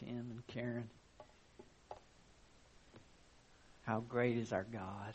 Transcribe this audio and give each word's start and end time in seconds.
Tim 0.00 0.26
and 0.30 0.46
Karen. 0.46 0.88
How 3.82 4.00
great 4.00 4.36
is 4.36 4.52
our 4.52 4.66
God. 4.72 5.14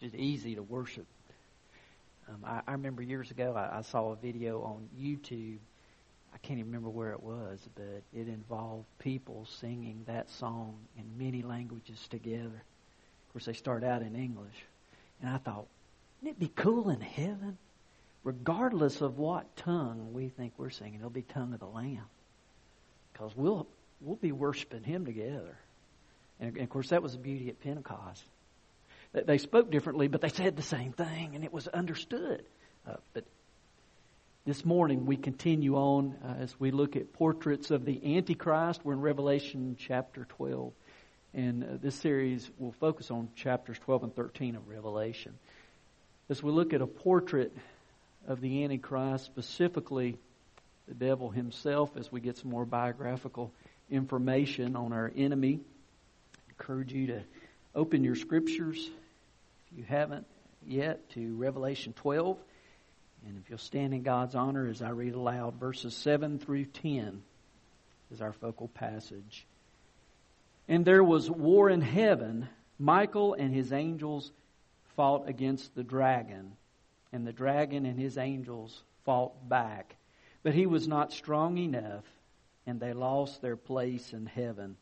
Just 0.00 0.14
easy 0.14 0.54
to 0.54 0.62
worship. 0.62 1.06
Um, 2.28 2.38
I, 2.42 2.62
I, 2.66 2.72
remember 2.72 3.02
years 3.02 3.30
ago 3.30 3.54
I, 3.54 3.78
I 3.78 3.82
saw 3.82 4.12
a 4.12 4.16
video 4.16 4.62
on 4.62 4.88
YouTube. 4.98 5.58
I 6.32 6.38
can't 6.38 6.58
even 6.58 6.70
remember 6.70 6.88
where 6.88 7.12
it 7.12 7.22
was, 7.22 7.60
but 7.74 8.02
it 8.14 8.28
involved 8.28 8.86
people 8.98 9.46
singing 9.60 10.02
that 10.06 10.30
song 10.30 10.78
in 10.96 11.04
many 11.22 11.42
languages 11.42 12.06
together. 12.08 12.46
Of 12.46 13.32
course, 13.32 13.44
they 13.44 13.52
start 13.52 13.84
out 13.84 14.00
in 14.00 14.16
English. 14.16 14.64
And 15.20 15.28
I 15.30 15.36
thought, 15.36 15.66
wouldn't 16.22 16.38
it 16.38 16.40
be 16.40 16.50
cool 16.54 16.88
in 16.88 17.00
heaven? 17.00 17.58
Regardless 18.22 19.00
of 19.00 19.18
what 19.18 19.56
tongue 19.56 20.12
we 20.12 20.28
think 20.28 20.52
we're 20.58 20.70
singing, 20.70 20.96
it'll 20.96 21.10
be 21.10 21.22
tongue 21.22 21.54
of 21.54 21.60
the 21.60 21.66
Lamb. 21.66 22.04
Because 23.12 23.34
we'll, 23.34 23.66
we'll 24.00 24.16
be 24.16 24.32
worshiping 24.32 24.82
Him 24.82 25.06
together. 25.06 25.56
And, 26.38 26.54
and 26.54 26.62
of 26.62 26.70
course, 26.70 26.90
that 26.90 27.02
was 27.02 27.12
the 27.12 27.18
beauty 27.18 27.48
at 27.48 27.60
Pentecost. 27.60 28.24
They 29.12 29.38
spoke 29.38 29.70
differently, 29.70 30.08
but 30.08 30.20
they 30.20 30.28
said 30.28 30.56
the 30.56 30.62
same 30.62 30.92
thing, 30.92 31.34
and 31.34 31.44
it 31.44 31.52
was 31.52 31.66
understood. 31.66 32.44
Uh, 32.86 32.94
but 33.12 33.24
this 34.46 34.64
morning 34.64 35.04
we 35.04 35.16
continue 35.16 35.76
on 35.76 36.14
uh, 36.24 36.42
as 36.42 36.58
we 36.58 36.70
look 36.70 36.96
at 36.96 37.12
portraits 37.12 37.70
of 37.70 37.84
the 37.84 38.16
Antichrist. 38.16 38.82
We're 38.84 38.92
in 38.92 39.00
Revelation 39.00 39.76
chapter 39.78 40.26
12. 40.36 40.72
And 41.34 41.64
uh, 41.64 41.66
this 41.82 41.94
series 41.96 42.50
will 42.58 42.72
focus 42.72 43.10
on 43.10 43.28
chapters 43.34 43.78
12 43.80 44.04
and 44.04 44.16
13 44.16 44.56
of 44.56 44.68
Revelation. 44.68 45.34
As 46.28 46.42
we 46.42 46.52
look 46.52 46.72
at 46.72 46.80
a 46.80 46.86
portrait 46.86 47.52
of 48.30 48.40
the 48.40 48.62
Antichrist, 48.62 49.24
specifically 49.24 50.16
the 50.86 50.94
devil 50.94 51.30
himself, 51.30 51.96
as 51.96 52.12
we 52.12 52.20
get 52.20 52.38
some 52.38 52.48
more 52.48 52.64
biographical 52.64 53.52
information 53.90 54.76
on 54.76 54.92
our 54.92 55.10
enemy, 55.16 55.58
I 56.38 56.52
encourage 56.52 56.92
you 56.92 57.08
to 57.08 57.22
open 57.74 58.04
your 58.04 58.14
scriptures, 58.14 58.88
if 59.66 59.78
you 59.78 59.82
haven't 59.82 60.28
yet, 60.64 61.10
to 61.10 61.34
Revelation 61.34 61.92
12. 61.94 62.38
And 63.26 63.36
if 63.36 63.50
you'll 63.50 63.58
stand 63.58 63.94
in 63.94 64.04
God's 64.04 64.36
honor 64.36 64.68
as 64.68 64.80
I 64.80 64.90
read 64.90 65.14
aloud, 65.14 65.56
verses 65.56 65.92
7 65.96 66.38
through 66.38 66.66
10 66.66 67.22
is 68.12 68.20
our 68.20 68.32
focal 68.32 68.68
passage. 68.68 69.44
And 70.68 70.84
there 70.84 71.02
was 71.02 71.28
war 71.28 71.68
in 71.68 71.80
heaven. 71.80 72.48
Michael 72.78 73.34
and 73.34 73.52
his 73.52 73.72
angels 73.72 74.30
fought 74.94 75.28
against 75.28 75.74
the 75.74 75.82
dragon, 75.82 76.52
and 77.12 77.26
the 77.26 77.32
dragon 77.32 77.86
and 77.86 77.98
his 77.98 78.18
angels 78.18 78.82
fought 79.04 79.48
back. 79.48 79.96
But 80.42 80.54
he 80.54 80.66
was 80.66 80.88
not 80.88 81.12
strong 81.12 81.58
enough, 81.58 82.04
and 82.66 82.80
they 82.80 82.92
lost 82.92 83.42
their 83.42 83.56
place 83.56 84.12
in 84.12 84.26
heaven. 84.26 84.76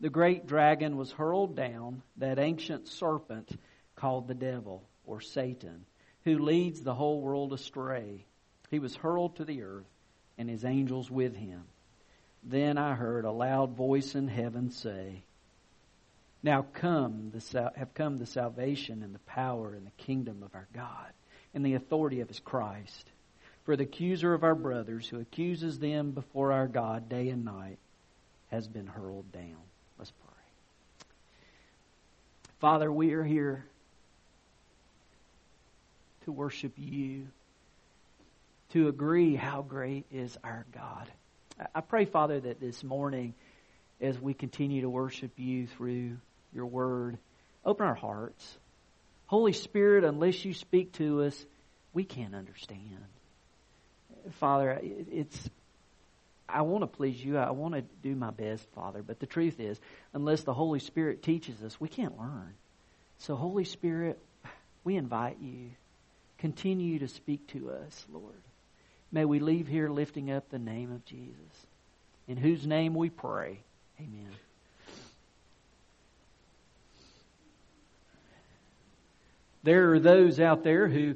The 0.00 0.10
great 0.10 0.46
dragon 0.46 0.96
was 0.96 1.12
hurled 1.12 1.54
down, 1.56 2.02
that 2.16 2.38
ancient 2.38 2.88
serpent 2.88 3.50
called 3.94 4.26
the 4.26 4.34
devil, 4.34 4.84
or 5.04 5.20
Satan, 5.20 5.84
who 6.24 6.38
leads 6.38 6.80
the 6.80 6.94
whole 6.94 7.20
world 7.20 7.52
astray. 7.52 8.24
He 8.70 8.78
was 8.78 8.96
hurled 8.96 9.36
to 9.36 9.44
the 9.44 9.62
earth, 9.62 9.86
and 10.38 10.48
his 10.48 10.64
angels 10.64 11.10
with 11.10 11.36
him. 11.36 11.64
Then 12.42 12.78
I 12.78 12.94
heard 12.94 13.24
a 13.24 13.30
loud 13.30 13.76
voice 13.76 14.14
in 14.14 14.28
heaven 14.28 14.70
say, 14.70 15.22
Now 16.42 16.62
come 16.72 17.30
the, 17.32 17.72
have 17.76 17.94
come 17.94 18.18
the 18.18 18.26
salvation 18.26 19.02
and 19.02 19.14
the 19.14 19.20
power 19.20 19.74
and 19.74 19.86
the 19.86 20.02
kingdom 20.02 20.42
of 20.42 20.54
our 20.54 20.68
God 20.72 21.12
and 21.54 21.64
the 21.64 21.74
authority 21.74 22.20
of 22.20 22.28
his 22.28 22.40
Christ. 22.40 23.08
For 23.64 23.76
the 23.76 23.84
accuser 23.84 24.34
of 24.34 24.42
our 24.42 24.54
brothers, 24.54 25.06
who 25.08 25.20
accuses 25.20 25.78
them 25.78 26.10
before 26.10 26.52
our 26.52 26.66
God 26.66 27.08
day 27.08 27.28
and 27.28 27.44
night, 27.44 27.78
has 28.50 28.66
been 28.66 28.86
hurled 28.86 29.30
down. 29.32 29.56
Let's 29.98 30.10
pray. 30.10 31.06
Father, 32.60 32.90
we 32.90 33.12
are 33.12 33.24
here 33.24 33.64
to 36.24 36.32
worship 36.32 36.72
you, 36.76 37.26
to 38.70 38.88
agree 38.88 39.34
how 39.34 39.62
great 39.62 40.06
is 40.12 40.36
our 40.42 40.66
God. 40.72 41.10
I 41.74 41.80
pray, 41.80 42.04
Father, 42.04 42.40
that 42.40 42.60
this 42.60 42.82
morning, 42.82 43.34
as 44.00 44.20
we 44.20 44.34
continue 44.34 44.82
to 44.82 44.90
worship 44.90 45.32
you 45.36 45.66
through 45.66 46.16
your 46.52 46.66
word, 46.66 47.18
open 47.64 47.86
our 47.86 47.94
hearts. 47.94 48.58
Holy 49.26 49.52
Spirit, 49.52 50.04
unless 50.04 50.44
you 50.44 50.54
speak 50.54 50.92
to 50.94 51.22
us, 51.22 51.46
we 51.92 52.04
can't 52.04 52.34
understand. 52.34 53.04
Father, 54.38 54.78
it's 54.82 55.50
I 56.52 56.62
want 56.62 56.82
to 56.82 56.86
please 56.86 57.22
you. 57.24 57.38
I 57.38 57.50
want 57.50 57.74
to 57.74 57.82
do 58.02 58.14
my 58.14 58.30
best, 58.30 58.66
Father. 58.74 59.02
But 59.02 59.20
the 59.20 59.26
truth 59.26 59.58
is, 59.58 59.80
unless 60.12 60.42
the 60.42 60.52
Holy 60.52 60.80
Spirit 60.80 61.22
teaches 61.22 61.62
us, 61.62 61.80
we 61.80 61.88
can't 61.88 62.18
learn. 62.18 62.52
So, 63.18 63.36
Holy 63.36 63.64
Spirit, 63.64 64.18
we 64.84 64.96
invite 64.96 65.38
you. 65.40 65.70
Continue 66.38 66.98
to 66.98 67.08
speak 67.08 67.46
to 67.48 67.70
us, 67.70 68.04
Lord. 68.12 68.34
May 69.10 69.24
we 69.24 69.38
leave 69.38 69.66
here 69.66 69.88
lifting 69.88 70.30
up 70.30 70.50
the 70.50 70.58
name 70.58 70.92
of 70.92 71.04
Jesus, 71.04 71.66
in 72.28 72.36
whose 72.36 72.66
name 72.66 72.94
we 72.94 73.08
pray. 73.08 73.60
Amen. 73.98 74.30
There 79.62 79.92
are 79.92 80.00
those 80.00 80.40
out 80.40 80.64
there 80.64 80.88
who 80.88 81.14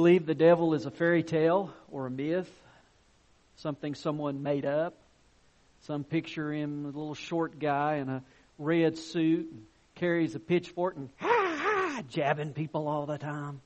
believe 0.00 0.24
the 0.24 0.34
devil 0.34 0.72
is 0.72 0.86
a 0.86 0.90
fairy 0.90 1.22
tale 1.22 1.70
or 1.92 2.06
a 2.06 2.10
myth, 2.10 2.50
something 3.56 3.94
someone 3.94 4.42
made 4.42 4.64
up. 4.64 4.94
Some 5.82 6.04
picture 6.04 6.50
him, 6.50 6.86
a 6.86 6.86
little 6.86 7.14
short 7.14 7.58
guy 7.58 7.96
in 7.96 8.08
a 8.08 8.22
red 8.58 8.96
suit, 8.96 9.50
and 9.52 9.66
carries 9.96 10.34
a 10.34 10.40
pitchfork 10.40 10.96
and 10.96 11.10
ha 11.18 11.28
ha, 11.28 12.02
jabbing 12.08 12.54
people 12.54 12.88
all 12.88 13.04
the 13.04 13.18
time. 13.18 13.60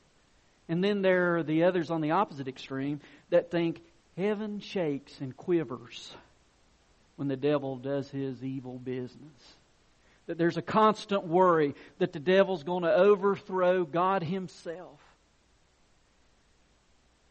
And 0.68 0.82
then 0.82 1.02
there 1.02 1.36
are 1.36 1.44
the 1.44 1.62
others 1.62 1.92
on 1.92 2.00
the 2.00 2.10
opposite 2.10 2.48
extreme 2.48 2.98
that 3.30 3.52
think 3.52 3.80
heaven 4.16 4.58
shakes 4.58 5.20
and 5.20 5.36
quivers 5.36 6.12
when 7.14 7.28
the 7.28 7.36
devil 7.36 7.76
does 7.76 8.10
his 8.10 8.42
evil 8.42 8.76
business. 8.76 9.54
That 10.26 10.36
there's 10.36 10.56
a 10.56 10.62
constant 10.62 11.28
worry 11.28 11.76
that 11.98 12.12
the 12.12 12.18
devil's 12.18 12.64
going 12.64 12.82
to 12.82 12.92
overthrow 12.92 13.84
God 13.84 14.24
himself. 14.24 14.98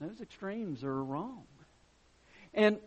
Those 0.04 0.20
extremes 0.20 0.84
are 0.84 1.02
wrong. 1.02 1.46
And 2.54 2.78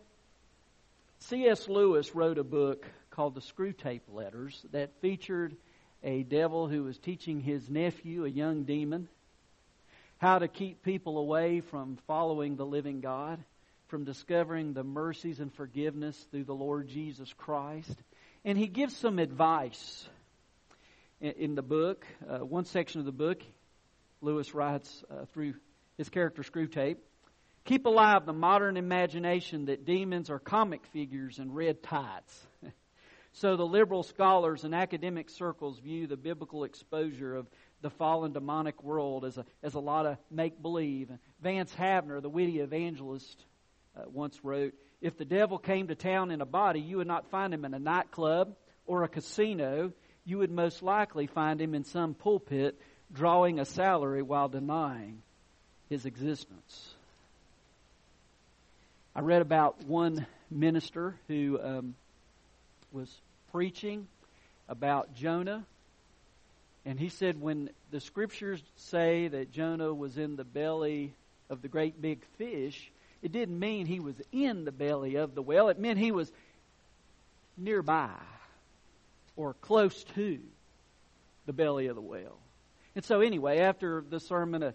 C.S. 1.17 1.67
Lewis 1.67 2.13
wrote 2.13 2.37
a 2.37 2.43
book 2.43 2.85
called 3.09 3.33
The 3.33 3.41
Screwtape 3.41 4.01
Letters 4.13 4.63
that 4.71 5.01
featured 5.01 5.55
a 6.03 6.21
devil 6.21 6.67
who 6.67 6.83
was 6.83 6.99
teaching 6.99 7.41
his 7.41 7.71
nephew, 7.71 8.25
a 8.25 8.29
young 8.29 8.65
demon, 8.65 9.07
how 10.19 10.37
to 10.37 10.47
keep 10.47 10.83
people 10.83 11.17
away 11.17 11.61
from 11.61 11.97
following 12.05 12.55
the 12.55 12.67
living 12.67 13.01
God, 13.01 13.43
from 13.87 14.03
discovering 14.03 14.73
the 14.73 14.83
mercies 14.83 15.39
and 15.39 15.51
forgiveness 15.51 16.15
through 16.29 16.43
the 16.43 16.53
Lord 16.53 16.87
Jesus 16.87 17.33
Christ. 17.33 17.97
And 18.45 18.59
he 18.59 18.67
gives 18.67 18.95
some 18.95 19.17
advice 19.17 20.07
in 21.19 21.55
the 21.55 21.63
book. 21.63 22.05
Uh, 22.29 22.45
one 22.45 22.65
section 22.65 22.99
of 22.99 23.05
the 23.07 23.11
book, 23.11 23.41
Lewis 24.21 24.53
writes 24.53 25.03
uh, 25.09 25.25
through 25.33 25.55
his 25.97 26.09
character 26.09 26.43
Screwtape 26.43 26.97
Keep 27.67 27.85
alive 27.85 28.25
the 28.25 28.31
modern 28.31 28.77
imagination 28.77 29.65
that 29.65 29.83
demons 29.83 30.29
are 30.29 30.39
comic 30.39 30.85
figures 30.93 31.37
in 31.37 31.51
red 31.51 31.83
tights. 31.83 32.47
so 33.33 33.57
the 33.57 33.65
liberal 33.65 34.03
scholars 34.03 34.63
and 34.63 34.73
academic 34.73 35.29
circles 35.29 35.77
view 35.77 36.07
the 36.07 36.15
biblical 36.15 36.63
exposure 36.63 37.35
of 37.35 37.45
the 37.81 37.89
fallen 37.89 38.31
demonic 38.31 38.81
world 38.85 39.25
as 39.25 39.37
a, 39.37 39.45
as 39.61 39.73
a 39.73 39.81
lot 39.81 40.05
of 40.05 40.17
make 40.31 40.61
believe. 40.61 41.11
Vance 41.41 41.75
Havner, 41.75 42.21
the 42.21 42.29
witty 42.29 42.61
evangelist, 42.61 43.43
uh, 43.97 44.03
once 44.07 44.39
wrote 44.45 44.73
If 45.01 45.17
the 45.17 45.25
devil 45.25 45.57
came 45.57 45.89
to 45.89 45.95
town 45.95 46.31
in 46.31 46.39
a 46.39 46.45
body, 46.45 46.79
you 46.79 46.97
would 46.97 47.07
not 47.07 47.29
find 47.31 47.53
him 47.53 47.65
in 47.65 47.73
a 47.73 47.79
nightclub 47.79 48.55
or 48.85 49.03
a 49.03 49.09
casino. 49.09 49.91
You 50.23 50.37
would 50.37 50.51
most 50.51 50.81
likely 50.81 51.27
find 51.27 51.59
him 51.59 51.75
in 51.75 51.83
some 51.83 52.13
pulpit 52.13 52.79
drawing 53.11 53.59
a 53.59 53.65
salary 53.65 54.21
while 54.21 54.47
denying 54.47 55.21
his 55.89 56.05
existence. 56.05 56.93
I 59.17 59.21
read 59.21 59.41
about 59.41 59.83
one 59.85 60.27
minister 60.51 61.15
who 61.27 61.59
um, 61.59 61.95
was 62.91 63.09
preaching 63.51 64.07
about 64.69 65.15
Jonah 65.15 65.65
and 66.85 66.99
he 66.99 67.09
said, 67.09 67.41
when 67.41 67.71
the 67.89 67.99
scriptures 67.99 68.61
say 68.75 69.27
that 69.27 69.51
Jonah 69.51 69.91
was 69.91 70.19
in 70.19 70.35
the 70.35 70.43
belly 70.43 71.15
of 71.49 71.63
the 71.63 71.67
great 71.67 71.99
big 71.99 72.23
fish, 72.37 72.91
it 73.23 73.31
didn't 73.31 73.57
mean 73.57 73.87
he 73.87 73.99
was 73.99 74.21
in 74.31 74.65
the 74.65 74.71
belly 74.71 75.15
of 75.15 75.33
the 75.33 75.41
whale. 75.41 75.69
It 75.69 75.79
meant 75.79 75.97
he 75.97 76.11
was 76.11 76.31
nearby 77.57 78.11
or 79.35 79.55
close 79.55 80.03
to 80.15 80.39
the 81.47 81.53
belly 81.53 81.87
of 81.87 81.95
the 81.95 82.01
whale. 82.01 82.37
And 82.95 83.03
so, 83.03 83.21
anyway, 83.21 83.59
after 83.61 84.03
the 84.07 84.19
sermon, 84.19 84.61
a, 84.61 84.73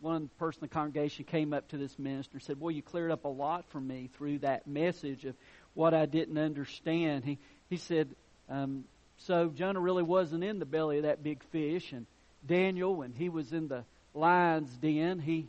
one 0.00 0.30
person 0.38 0.62
in 0.62 0.68
the 0.68 0.74
congregation 0.74 1.24
came 1.24 1.52
up 1.52 1.68
to 1.68 1.76
this 1.76 1.98
minister 1.98 2.34
and 2.34 2.42
said, 2.42 2.60
Well, 2.60 2.70
you 2.70 2.82
cleared 2.82 3.10
up 3.10 3.24
a 3.24 3.28
lot 3.28 3.64
for 3.70 3.80
me 3.80 4.10
through 4.16 4.40
that 4.40 4.66
message 4.66 5.24
of 5.24 5.34
what 5.74 5.94
I 5.94 6.06
didn't 6.06 6.38
understand. 6.38 7.24
He, 7.24 7.38
he 7.68 7.76
said, 7.76 8.08
um, 8.48 8.84
So 9.18 9.48
Jonah 9.48 9.80
really 9.80 10.02
wasn't 10.02 10.44
in 10.44 10.58
the 10.58 10.66
belly 10.66 10.98
of 10.98 11.02
that 11.04 11.22
big 11.22 11.42
fish, 11.44 11.92
and 11.92 12.06
Daniel, 12.46 12.94
when 12.94 13.12
he 13.12 13.28
was 13.28 13.52
in 13.52 13.68
the 13.68 13.84
lion's 14.14 14.70
den, 14.76 15.18
he 15.18 15.48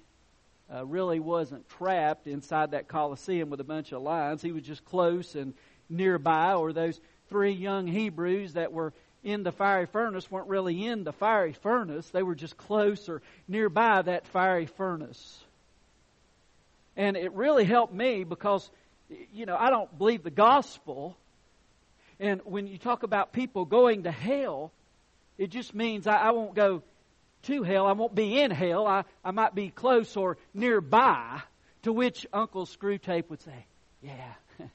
uh, 0.73 0.85
really 0.85 1.19
wasn't 1.19 1.67
trapped 1.69 2.27
inside 2.27 2.71
that 2.71 2.87
coliseum 2.87 3.49
with 3.49 3.59
a 3.59 3.65
bunch 3.65 3.91
of 3.91 4.01
lions. 4.01 4.41
He 4.41 4.51
was 4.51 4.63
just 4.63 4.85
close 4.85 5.35
and 5.35 5.53
nearby, 5.89 6.53
or 6.53 6.73
those 6.73 6.99
three 7.29 7.51
young 7.51 7.87
Hebrews 7.87 8.53
that 8.53 8.71
were 8.71 8.93
in 9.23 9.43
the 9.43 9.51
fiery 9.51 9.85
furnace 9.85 10.29
weren't 10.31 10.47
really 10.47 10.85
in 10.85 11.03
the 11.03 11.11
fiery 11.11 11.53
furnace. 11.53 12.09
They 12.09 12.23
were 12.23 12.35
just 12.35 12.57
close 12.57 13.09
or 13.09 13.21
nearby 13.47 14.01
that 14.01 14.27
fiery 14.27 14.65
furnace. 14.65 15.39
And 16.95 17.17
it 17.17 17.33
really 17.33 17.65
helped 17.65 17.93
me 17.93 18.23
because, 18.23 18.69
you 19.33 19.45
know, 19.45 19.55
I 19.57 19.69
don't 19.69 19.97
believe 19.97 20.23
the 20.23 20.29
gospel. 20.29 21.17
And 22.19 22.41
when 22.43 22.67
you 22.67 22.77
talk 22.77 23.03
about 23.03 23.31
people 23.33 23.65
going 23.65 24.03
to 24.03 24.11
hell, 24.11 24.71
it 25.37 25.49
just 25.49 25.73
means 25.73 26.07
I, 26.07 26.17
I 26.17 26.31
won't 26.31 26.55
go 26.55 26.83
to 27.43 27.63
hell. 27.63 27.85
I 27.85 27.93
won't 27.93 28.15
be 28.15 28.39
in 28.41 28.51
hell. 28.51 28.85
I, 28.85 29.03
I 29.23 29.31
might 29.31 29.55
be 29.55 29.69
close 29.69 30.15
or 30.17 30.37
nearby. 30.53 31.41
To 31.83 31.93
which 31.93 32.27
Uncle 32.33 32.65
Screwtape 32.65 33.29
would 33.29 33.41
say, 33.41 33.65
Yeah, 34.01 34.33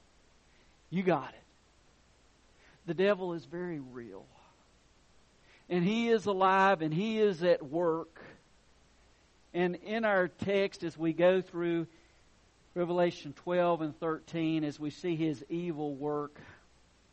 you 0.91 1.03
got 1.03 1.29
it. 1.29 1.45
The 2.87 2.95
devil 2.95 3.35
is 3.35 3.45
very 3.45 3.81
real. 3.81 4.25
And 5.69 5.85
he 5.85 6.09
is 6.09 6.27
alive 6.27 6.83
and 6.83 6.93
he 6.93 7.19
is 7.19 7.43
at 7.43 7.65
work. 7.65 8.23
And 9.53 9.77
in 9.77 10.05
our 10.05 10.29
text, 10.29 10.83
as 10.83 10.99
we 10.99 11.13
go 11.13 11.41
through 11.41 11.87
Revelation 12.75 13.33
12 13.45 13.83
and 13.83 14.01
13, 14.01 14.65
as 14.65 14.81
we 14.81 14.91
see 14.91 15.15
his 15.15 15.45
evil 15.49 15.95
work, 15.95 16.37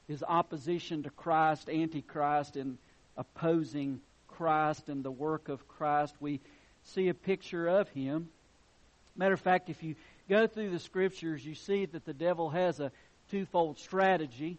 his 0.08 0.24
opposition 0.24 1.04
to 1.04 1.10
Christ, 1.12 1.70
Antichrist, 1.70 2.56
and 2.56 2.78
opposing 3.16 4.02
Christ 4.28 4.90
and 4.90 5.04
the 5.04 5.12
work 5.12 5.50
of 5.50 5.68
Christ, 5.68 6.16
we 6.20 6.40
see 6.84 7.10
a 7.10 7.14
picture 7.14 7.68
of 7.68 7.88
him. 7.90 8.30
Matter 9.16 9.36
of 9.36 9.40
fact, 9.40 9.70
if 9.70 9.84
you 9.84 9.96
go 10.28 10.48
through 10.48 10.72
the 10.72 10.80
scriptures, 10.80 11.46
you 11.46 11.54
see 11.54 11.86
that 11.86 12.06
the 12.06 12.14
devil 12.14 12.50
has 12.50 12.80
a 12.80 12.92
twofold 13.30 13.78
strategy. 13.78 14.58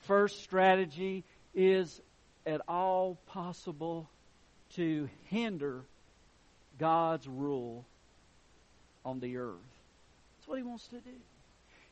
First 0.00 0.42
strategy 0.42 1.24
is 1.54 2.00
at 2.46 2.60
all 2.68 3.18
possible 3.26 4.08
to 4.76 5.08
hinder 5.24 5.82
God's 6.78 7.26
rule 7.26 7.84
on 9.04 9.20
the 9.20 9.36
earth. 9.36 9.54
That's 10.38 10.48
what 10.48 10.58
he 10.58 10.62
wants 10.62 10.86
to 10.88 10.96
do. 10.96 11.16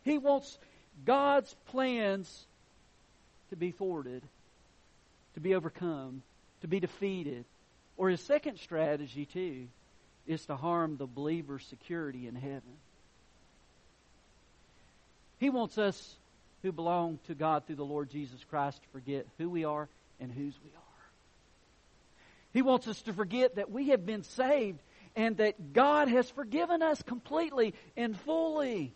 He 0.04 0.18
wants 0.18 0.58
God's 1.04 1.54
plans 1.66 2.44
to 3.50 3.56
be 3.56 3.72
thwarted, 3.72 4.22
to 5.34 5.40
be 5.40 5.54
overcome, 5.54 6.22
to 6.60 6.68
be 6.68 6.80
defeated. 6.80 7.44
Or 7.96 8.10
his 8.10 8.20
second 8.20 8.58
strategy, 8.58 9.26
too, 9.26 9.66
is 10.26 10.46
to 10.46 10.56
harm 10.56 10.96
the 10.96 11.06
believer's 11.06 11.64
security 11.66 12.26
in 12.26 12.34
heaven. 12.34 12.62
He 15.38 15.50
wants 15.50 15.78
us 15.78 16.16
who 16.62 16.72
belong 16.72 17.18
to 17.26 17.34
God 17.34 17.66
through 17.66 17.76
the 17.76 17.84
Lord 17.84 18.10
Jesus 18.10 18.40
Christ 18.48 18.82
to 18.82 18.88
forget 18.88 19.26
who 19.36 19.50
we 19.50 19.64
are 19.64 19.88
and 20.20 20.30
whose 20.32 20.54
we 20.62 20.70
are. 20.70 20.82
He 22.52 22.62
wants 22.62 22.86
us 22.86 23.02
to 23.02 23.12
forget 23.12 23.56
that 23.56 23.70
we 23.70 23.88
have 23.88 24.06
been 24.06 24.22
saved 24.22 24.80
and 25.16 25.36
that 25.38 25.72
God 25.72 26.08
has 26.08 26.28
forgiven 26.30 26.82
us 26.82 27.02
completely 27.02 27.74
and 27.96 28.18
fully. 28.20 28.92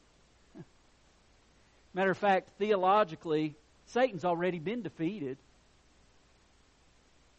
Matter 1.94 2.10
of 2.10 2.18
fact, 2.18 2.50
theologically, 2.58 3.54
Satan's 3.86 4.24
already 4.24 4.58
been 4.58 4.82
defeated. 4.82 5.38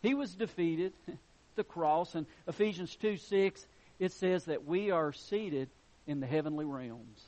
He 0.02 0.14
was 0.14 0.34
defeated 0.34 0.94
the 1.56 1.64
cross. 1.64 2.16
And 2.16 2.26
Ephesians 2.48 2.96
2 2.98 3.18
6, 3.18 3.66
it 4.00 4.12
says 4.12 4.46
that 4.46 4.66
we 4.66 4.92
are 4.92 5.14
seated 5.14 5.70
in 6.08 6.20
the 6.20 6.28
heavenly 6.28 6.66
realms. 6.66 7.24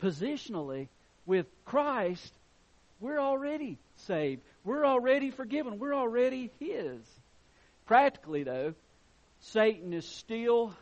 Positionally, 0.00 0.88
with 1.24 1.46
Christ, 1.64 2.32
we're 3.00 3.20
already 3.20 3.78
saved. 4.06 4.42
We're 4.64 4.86
already 4.86 5.30
forgiven. 5.30 5.78
We're 5.78 5.94
already 5.94 6.50
His. 6.58 7.00
Practically, 7.86 8.42
though, 8.42 8.74
Satan 9.40 9.92
is 9.92 10.06
still 10.06 10.74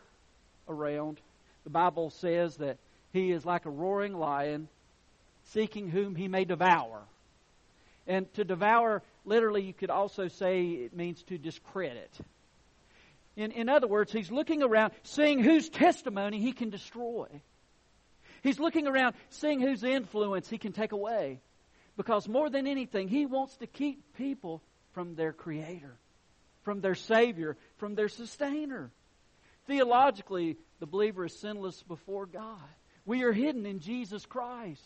around. 0.68 1.20
The 1.64 1.70
Bible 1.70 2.10
says 2.10 2.56
that 2.56 2.78
he 3.12 3.30
is 3.30 3.44
like 3.44 3.66
a 3.66 3.70
roaring 3.70 4.14
lion, 4.14 4.68
seeking 5.52 5.88
whom 5.88 6.14
he 6.14 6.28
may 6.28 6.44
devour. 6.44 7.02
And 8.06 8.32
to 8.34 8.44
devour, 8.44 9.02
literally, 9.24 9.62
you 9.62 9.72
could 9.72 9.90
also 9.90 10.28
say 10.28 10.62
it 10.62 10.96
means 10.96 11.22
to 11.24 11.38
discredit. 11.38 12.10
In, 13.36 13.50
in 13.52 13.68
other 13.68 13.86
words, 13.86 14.12
he's 14.12 14.30
looking 14.30 14.62
around, 14.62 14.92
seeing 15.02 15.42
whose 15.42 15.68
testimony 15.68 16.38
he 16.38 16.52
can 16.52 16.70
destroy. 16.70 17.26
He's 18.42 18.60
looking 18.60 18.86
around, 18.86 19.14
seeing 19.30 19.60
whose 19.60 19.82
influence 19.82 20.48
he 20.48 20.58
can 20.58 20.72
take 20.72 20.92
away. 20.92 21.40
Because 21.96 22.28
more 22.28 22.50
than 22.50 22.66
anything, 22.66 23.08
he 23.08 23.26
wants 23.26 23.56
to 23.58 23.66
keep 23.66 24.16
people 24.16 24.62
from 24.92 25.14
their 25.14 25.32
Creator, 25.32 25.96
from 26.62 26.80
their 26.80 26.94
Savior, 26.94 27.56
from 27.76 27.94
their 27.94 28.08
Sustainer. 28.08 28.90
Theologically, 29.66 30.56
the 30.80 30.86
believer 30.86 31.24
is 31.24 31.38
sinless 31.38 31.82
before 31.82 32.26
God. 32.26 32.58
We 33.06 33.22
are 33.22 33.32
hidden 33.32 33.66
in 33.66 33.80
Jesus 33.80 34.26
Christ. 34.26 34.82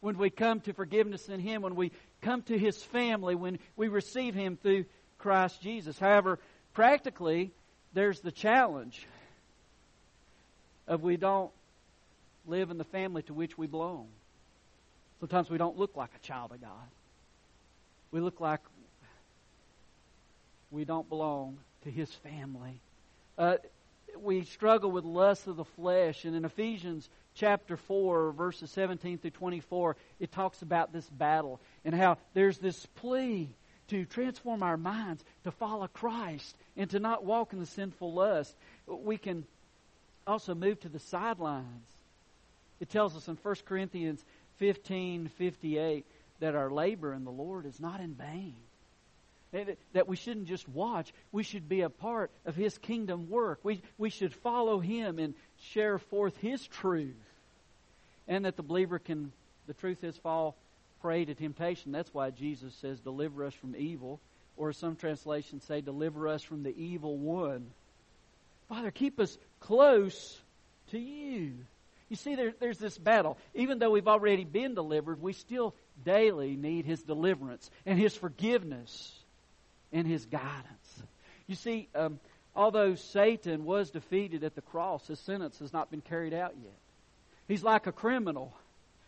When 0.00 0.18
we 0.18 0.30
come 0.30 0.60
to 0.60 0.72
forgiveness 0.72 1.28
in 1.28 1.40
Him, 1.40 1.62
when 1.62 1.76
we 1.76 1.92
come 2.20 2.42
to 2.42 2.58
His 2.58 2.82
family, 2.82 3.34
when 3.34 3.58
we 3.76 3.88
receive 3.88 4.34
Him 4.34 4.56
through 4.56 4.84
Christ 5.18 5.62
Jesus. 5.62 5.98
However, 5.98 6.38
practically, 6.74 7.52
there's 7.94 8.20
the 8.20 8.32
challenge 8.32 9.06
of 10.88 11.02
we 11.02 11.16
don't 11.16 11.52
live 12.46 12.70
in 12.70 12.78
the 12.78 12.84
family 12.84 13.22
to 13.22 13.34
which 13.34 13.56
we 13.56 13.66
belong. 13.66 14.08
Sometimes 15.22 15.48
we 15.48 15.56
don't 15.56 15.78
look 15.78 15.96
like 15.96 16.10
a 16.16 16.26
child 16.26 16.50
of 16.50 16.60
God. 16.60 16.88
We 18.10 18.18
look 18.18 18.40
like 18.40 18.58
we 20.72 20.84
don't 20.84 21.08
belong 21.08 21.58
to 21.84 21.92
His 21.92 22.12
family. 22.12 22.80
Uh, 23.38 23.58
we 24.18 24.42
struggle 24.42 24.90
with 24.90 25.04
lust 25.04 25.46
of 25.46 25.54
the 25.54 25.64
flesh, 25.64 26.24
and 26.24 26.34
in 26.34 26.44
Ephesians 26.44 27.08
chapter 27.36 27.76
4, 27.76 28.32
verses 28.32 28.72
17 28.72 29.18
through 29.18 29.30
24, 29.30 29.94
it 30.18 30.32
talks 30.32 30.60
about 30.60 30.92
this 30.92 31.08
battle 31.08 31.60
and 31.84 31.94
how 31.94 32.18
there's 32.34 32.58
this 32.58 32.84
plea 32.96 33.48
to 33.90 34.04
transform 34.06 34.64
our 34.64 34.76
minds 34.76 35.24
to 35.44 35.52
follow 35.52 35.86
Christ 35.86 36.56
and 36.76 36.90
to 36.90 36.98
not 36.98 37.24
walk 37.24 37.52
in 37.52 37.60
the 37.60 37.66
sinful 37.66 38.12
lust. 38.12 38.56
We 38.88 39.18
can 39.18 39.44
also 40.26 40.56
move 40.56 40.80
to 40.80 40.88
the 40.88 40.98
sidelines. 40.98 41.86
It 42.80 42.90
tells 42.90 43.14
us 43.14 43.28
in 43.28 43.36
1 43.40 43.54
Corinthians 43.64 44.24
15:58 44.62 46.04
that 46.38 46.54
our 46.54 46.70
labor 46.70 47.12
in 47.12 47.24
the 47.24 47.30
Lord 47.30 47.66
is 47.66 47.80
not 47.80 48.00
in 48.00 48.14
vain. 48.14 48.54
That 49.92 50.08
we 50.08 50.16
shouldn't 50.16 50.46
just 50.46 50.66
watch, 50.68 51.12
we 51.30 51.42
should 51.42 51.68
be 51.68 51.82
a 51.82 51.90
part 51.90 52.30
of 52.46 52.54
His 52.54 52.78
kingdom 52.78 53.28
work. 53.28 53.60
We, 53.62 53.82
we 53.98 54.08
should 54.08 54.32
follow 54.32 54.78
Him 54.78 55.18
and 55.18 55.34
share 55.60 55.98
forth 55.98 56.36
His 56.38 56.66
truth. 56.66 57.14
And 58.26 58.46
that 58.46 58.56
the 58.56 58.62
believer 58.62 58.98
can, 58.98 59.30
the 59.66 59.74
truth 59.74 60.04
is, 60.04 60.16
fall 60.16 60.56
prey 61.02 61.26
to 61.26 61.34
temptation. 61.34 61.92
That's 61.92 62.14
why 62.14 62.30
Jesus 62.30 62.74
says, 62.76 63.00
Deliver 63.00 63.44
us 63.44 63.52
from 63.52 63.76
evil. 63.76 64.20
Or 64.56 64.72
some 64.72 64.96
translations 64.96 65.64
say, 65.64 65.82
Deliver 65.82 66.28
us 66.28 66.42
from 66.42 66.62
the 66.62 66.74
evil 66.74 67.18
one. 67.18 67.66
Father, 68.70 68.90
keep 68.90 69.20
us 69.20 69.36
close 69.60 70.40
to 70.92 70.98
you. 70.98 71.52
You 72.12 72.16
see, 72.16 72.34
there, 72.34 72.52
there's 72.60 72.76
this 72.76 72.98
battle. 72.98 73.38
Even 73.54 73.78
though 73.78 73.90
we've 73.90 74.06
already 74.06 74.44
been 74.44 74.74
delivered, 74.74 75.22
we 75.22 75.32
still 75.32 75.74
daily 76.04 76.56
need 76.56 76.84
His 76.84 77.02
deliverance 77.02 77.70
and 77.86 77.98
His 77.98 78.14
forgiveness 78.14 79.18
and 79.94 80.06
His 80.06 80.26
guidance. 80.26 81.02
You 81.46 81.54
see, 81.54 81.88
um, 81.94 82.20
although 82.54 82.96
Satan 82.96 83.64
was 83.64 83.90
defeated 83.90 84.44
at 84.44 84.54
the 84.54 84.60
cross, 84.60 85.06
his 85.06 85.20
sentence 85.20 85.58
has 85.60 85.72
not 85.72 85.90
been 85.90 86.02
carried 86.02 86.34
out 86.34 86.52
yet. 86.62 86.76
He's 87.48 87.64
like 87.64 87.86
a 87.86 87.92
criminal 87.92 88.52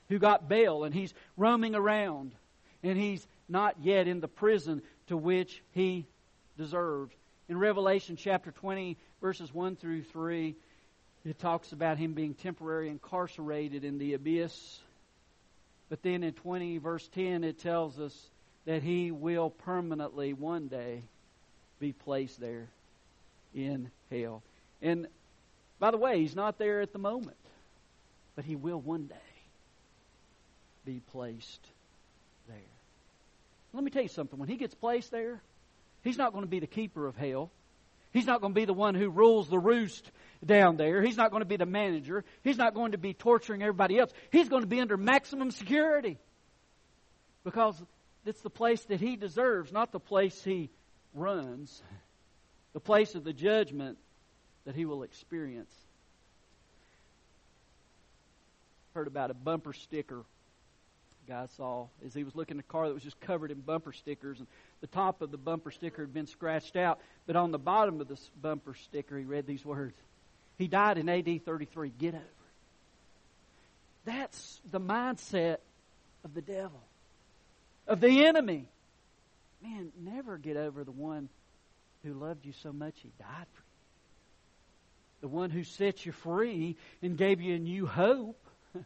who 0.08 0.18
got 0.18 0.49
bail 0.49 0.84
and 0.84 0.94
he's 0.94 1.12
roaming 1.37 1.75
around 1.75 2.32
and 2.82 2.96
he's 2.96 3.26
not 3.50 3.76
yet 3.82 4.08
in 4.08 4.20
the 4.20 4.28
prison 4.28 4.80
to 5.08 5.16
which 5.18 5.62
he 5.73 6.06
deserved. 6.56 7.14
In 7.50 7.58
Revelation 7.58 8.16
chapter 8.16 8.50
20, 8.50 8.96
verses 9.20 9.52
1 9.52 9.76
through 9.76 10.04
3, 10.04 10.56
it 11.24 11.38
talks 11.38 11.72
about 11.72 11.98
him 11.98 12.12
being 12.12 12.34
temporarily 12.34 12.88
incarcerated 12.88 13.84
in 13.84 13.98
the 13.98 14.14
abyss. 14.14 14.78
But 15.88 16.02
then 16.02 16.22
in 16.22 16.32
20 16.32 16.78
verse 16.78 17.08
10 17.14 17.44
it 17.44 17.58
tells 17.60 17.98
us 17.98 18.14
that 18.66 18.82
he 18.82 19.10
will 19.10 19.50
permanently 19.50 20.32
one 20.32 20.68
day 20.68 21.02
be 21.80 21.92
placed 21.92 22.40
there 22.40 22.68
in 23.54 23.90
hell. 24.10 24.42
And 24.82 25.06
by 25.78 25.90
the 25.90 25.96
way, 25.96 26.20
he's 26.20 26.36
not 26.36 26.58
there 26.58 26.80
at 26.80 26.92
the 26.92 26.98
moment, 26.98 27.36
but 28.36 28.44
he 28.44 28.56
will 28.56 28.80
one 28.80 29.06
day 29.06 29.16
be 30.84 31.00
placed 31.12 31.60
there. 32.48 32.56
Let 33.72 33.82
me 33.82 33.90
tell 33.90 34.02
you 34.02 34.08
something. 34.08 34.38
When 34.38 34.48
he 34.48 34.56
gets 34.56 34.74
placed 34.74 35.10
there, 35.10 35.40
he's 36.02 36.18
not 36.18 36.32
going 36.32 36.44
to 36.44 36.50
be 36.50 36.60
the 36.60 36.66
keeper 36.66 37.06
of 37.06 37.16
hell. 37.16 37.50
He's 38.12 38.26
not 38.26 38.40
going 38.40 38.54
to 38.54 38.60
be 38.60 38.64
the 38.64 38.72
one 38.72 38.94
who 38.94 39.10
rules 39.10 39.48
the 39.48 39.58
roost 39.58 40.10
down 40.46 40.76
there. 40.76 41.02
He's 41.02 41.16
not 41.16 41.30
going 41.30 41.42
to 41.42 41.48
be 41.48 41.56
the 41.56 41.66
manager. 41.66 42.24
He's 42.42 42.56
not 42.56 42.74
going 42.74 42.92
to 42.92 42.98
be 42.98 43.14
torturing 43.14 43.62
everybody 43.62 43.98
else. 43.98 44.10
He's 44.30 44.48
going 44.48 44.62
to 44.62 44.68
be 44.68 44.80
under 44.80 44.96
maximum 44.96 45.50
security 45.50 46.18
because 47.44 47.80
it's 48.24 48.40
the 48.40 48.50
place 48.50 48.82
that 48.86 49.00
he 49.00 49.16
deserves, 49.16 49.72
not 49.72 49.92
the 49.92 50.00
place 50.00 50.42
he 50.42 50.70
runs, 51.14 51.82
the 52.72 52.80
place 52.80 53.14
of 53.14 53.24
the 53.24 53.32
judgment 53.32 53.98
that 54.64 54.74
he 54.74 54.84
will 54.84 55.02
experience. 55.02 55.72
Heard 58.94 59.06
about 59.06 59.30
a 59.30 59.34
bumper 59.34 59.72
sticker 59.72 60.24
guy 61.26 61.46
saw 61.56 61.86
as 62.04 62.12
he 62.12 62.22
was 62.22 62.34
looking 62.34 62.58
at 62.58 62.64
a 62.64 62.68
car 62.68 62.86
that 62.86 62.94
was 62.94 63.02
just 63.02 63.18
covered 63.20 63.50
in 63.50 63.58
bumper 63.60 63.92
stickers 63.92 64.38
and 64.38 64.46
the 64.82 64.86
top 64.86 65.22
of 65.22 65.30
the 65.30 65.38
bumper 65.38 65.70
sticker 65.70 66.02
had 66.02 66.12
been 66.12 66.26
scratched 66.26 66.76
out 66.76 67.00
but 67.26 67.34
on 67.34 67.50
the 67.50 67.58
bottom 67.58 67.98
of 68.00 68.08
the 68.08 68.18
bumper 68.42 68.74
sticker 68.74 69.16
he 69.16 69.24
read 69.24 69.46
these 69.46 69.64
words 69.64 69.96
he 70.58 70.68
died 70.68 70.99
in 70.99 71.08
AD 71.08 71.44
33 71.44 71.92
get 71.99 72.14
over 72.14 72.23
it. 72.23 72.30
That's 74.04 74.61
the 74.70 74.80
mindset 74.80 75.58
of 76.25 76.34
the 76.34 76.42
devil 76.42 76.80
of 77.87 78.00
the 78.00 78.26
enemy. 78.26 78.66
Man 79.62 79.92
never 79.99 80.37
get 80.38 80.56
over 80.56 80.84
the 80.84 80.92
one 80.92 81.28
who 82.02 82.12
loved 82.12 82.44
you 82.44 82.52
so 82.62 82.73
much 82.73 82.94
he 83.02 83.11
died 83.18 83.46
for 83.52 83.62
you. 83.62 85.23
The 85.23 85.28
one 85.28 85.50
who 85.50 85.64
set 85.64 86.04
you 86.04 86.12
free 86.12 86.76
and 87.02 87.16
gave 87.16 87.40
you 87.40 87.54
a 87.54 87.58
new 87.58 87.87
hope. 87.87 88.38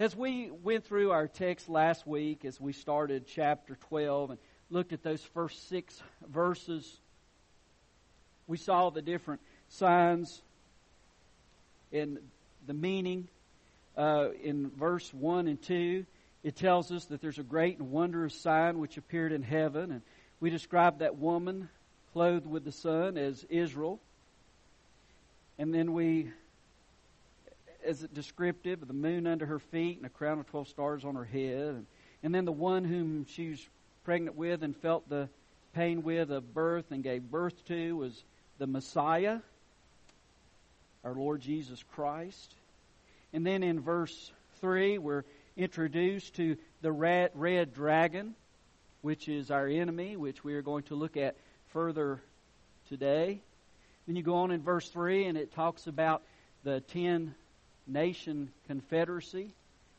As 0.00 0.16
we 0.16 0.50
went 0.50 0.84
through 0.84 1.12
our 1.12 1.28
text 1.28 1.68
last 1.68 2.04
week, 2.06 2.44
as 2.44 2.60
we 2.60 2.72
started 2.72 3.26
chapter 3.28 3.76
12 3.88 4.30
and 4.30 4.38
looked 4.70 4.92
at 4.92 5.04
those 5.04 5.22
first 5.22 5.68
six 5.68 6.02
verses, 6.28 7.00
we 8.48 8.56
saw 8.56 8.90
the 8.90 9.02
different 9.02 9.40
signs 9.68 10.42
and 11.92 12.18
the 12.66 12.74
meaning. 12.74 13.28
Uh, 13.96 14.30
in 14.42 14.70
verse 14.70 15.12
1 15.14 15.46
and 15.46 15.62
2, 15.62 16.04
it 16.42 16.56
tells 16.56 16.90
us 16.90 17.04
that 17.06 17.20
there's 17.20 17.38
a 17.38 17.44
great 17.44 17.78
and 17.78 17.92
wondrous 17.92 18.34
sign 18.34 18.78
which 18.78 18.96
appeared 18.96 19.30
in 19.30 19.42
heaven. 19.42 19.92
And 19.92 20.02
we 20.40 20.50
describe 20.50 20.98
that 20.98 21.16
woman 21.16 21.68
clothed 22.12 22.46
with 22.46 22.64
the 22.64 22.72
sun 22.72 23.16
as 23.16 23.44
Israel. 23.48 24.00
And 25.58 25.72
then 25.72 25.92
we, 25.92 26.30
as 27.86 28.02
a 28.02 28.08
descriptive 28.08 28.86
the 28.86 28.92
moon 28.92 29.26
under 29.26 29.46
her 29.46 29.58
feet 29.58 29.98
and 29.98 30.06
a 30.06 30.10
crown 30.10 30.40
of 30.40 30.46
12 30.50 30.68
stars 30.68 31.04
on 31.04 31.14
her 31.14 31.24
head. 31.24 31.68
And, 31.68 31.86
and 32.22 32.34
then 32.34 32.44
the 32.44 32.52
one 32.52 32.84
whom 32.84 33.26
she 33.26 33.50
was 33.50 33.68
pregnant 34.04 34.36
with 34.36 34.62
and 34.62 34.76
felt 34.76 35.08
the 35.08 35.28
pain 35.74 36.02
with 36.02 36.30
of 36.30 36.52
birth 36.52 36.86
and 36.90 37.02
gave 37.02 37.22
birth 37.30 37.64
to 37.66 37.96
was 37.96 38.24
the 38.58 38.66
Messiah, 38.66 39.40
our 41.04 41.14
Lord 41.14 41.42
Jesus 41.42 41.84
Christ. 41.94 42.54
And 43.32 43.46
then 43.46 43.62
in 43.62 43.80
verse 43.80 44.32
3, 44.60 44.98
we're 44.98 45.24
introduced 45.56 46.34
to 46.36 46.56
the 46.80 46.90
red, 46.90 47.30
red 47.34 47.74
dragon, 47.74 48.34
which 49.02 49.28
is 49.28 49.50
our 49.50 49.68
enemy, 49.68 50.16
which 50.16 50.42
we 50.42 50.54
are 50.54 50.62
going 50.62 50.84
to 50.84 50.94
look 50.94 51.16
at 51.16 51.36
further 51.68 52.20
today. 52.88 53.40
Then 54.06 54.16
you 54.16 54.22
go 54.22 54.36
on 54.36 54.50
in 54.50 54.62
verse 54.62 54.88
3 54.88 55.26
and 55.26 55.36
it 55.36 55.52
talks 55.52 55.86
about 55.86 56.22
the 56.64 56.80
10 56.80 57.34
nation 57.86 58.50
confederacy, 58.66 59.50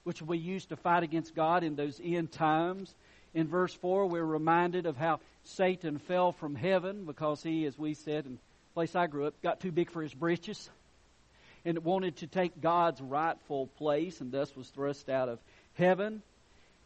which 0.04 0.22
will 0.22 0.34
be 0.34 0.40
used 0.40 0.70
to 0.70 0.76
fight 0.76 1.04
against 1.04 1.36
God 1.36 1.64
in 1.64 1.76
those 1.76 2.02
end 2.04 2.32
times. 2.32 2.94
In 3.36 3.48
verse 3.48 3.74
4, 3.74 4.08
we're 4.08 4.24
reminded 4.24 4.86
of 4.86 4.98
how 4.98 5.20
Satan 5.44 6.00
fell 6.00 6.32
from 6.32 6.56
heaven 6.56 7.06
because 7.06 7.44
he, 7.44 7.66
as 7.66 7.78
we 7.78 7.94
said, 7.94 8.26
in 8.26 8.34
the 8.34 8.74
place 8.74 8.96
I 8.96 9.06
grew 9.06 9.28
up, 9.28 9.40
got 9.44 9.60
too 9.60 9.72
big 9.72 9.92
for 9.92 10.02
his 10.02 10.14
britches 10.14 10.70
and 11.66 11.84
wanted 11.84 12.18
to 12.18 12.28
take 12.28 12.62
God's 12.62 13.02
rightful 13.02 13.68
place 13.78 14.22
and 14.22 14.32
thus 14.32 14.56
was 14.56 14.70
thrust 14.70 15.10
out 15.10 15.28
of 15.28 15.40
heaven. 15.74 16.22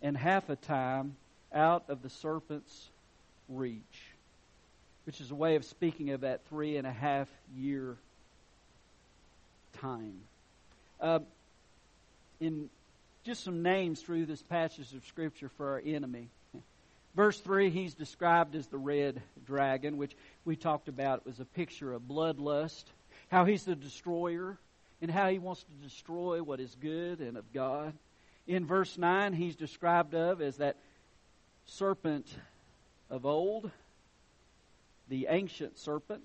and 0.00 0.16
half 0.16 0.48
a 0.48 0.56
time 0.56 1.14
out 1.52 1.84
of 1.88 2.00
the 2.00 2.08
serpent's 2.08 2.88
reach, 3.46 4.06
which 5.04 5.20
is 5.20 5.30
a 5.30 5.34
way 5.34 5.56
of 5.56 5.64
speaking 5.66 6.12
of 6.12 6.22
that 6.22 6.40
three 6.48 6.78
and 6.78 6.86
a 6.86 6.90
half 6.90 7.28
year 7.54 7.94
time. 9.82 10.18
Uh, 10.98 11.18
in 12.40 12.70
just 13.24 13.44
some 13.44 13.62
names 13.62 14.00
through 14.00 14.24
this 14.24 14.42
passage 14.42 14.94
of 14.94 15.04
Scripture 15.08 15.50
for 15.58 15.72
our 15.72 15.82
enemy. 15.84 16.28
Verse 17.14 17.38
3, 17.38 17.68
he's 17.68 17.92
described 17.92 18.54
as 18.54 18.66
the 18.68 18.78
red 18.78 19.20
dragon, 19.44 19.98
which 19.98 20.16
we 20.46 20.56
talked 20.56 20.88
about 20.88 21.26
was 21.26 21.38
a 21.38 21.44
picture 21.44 21.92
of 21.92 22.00
bloodlust, 22.00 22.84
how 23.30 23.44
he's 23.44 23.64
the 23.64 23.74
destroyer, 23.74 24.56
and 25.00 25.10
how 25.10 25.28
he 25.28 25.38
wants 25.38 25.64
to 25.64 25.88
destroy 25.88 26.42
what 26.42 26.60
is 26.60 26.76
good 26.80 27.20
and 27.20 27.36
of 27.36 27.52
God. 27.52 27.92
In 28.46 28.66
verse 28.66 28.98
9, 28.98 29.32
he's 29.32 29.56
described 29.56 30.14
of 30.14 30.40
as 30.42 30.56
that 30.58 30.76
serpent 31.66 32.26
of 33.08 33.24
old, 33.26 33.70
the 35.08 35.26
ancient 35.28 35.78
serpent 35.78 36.22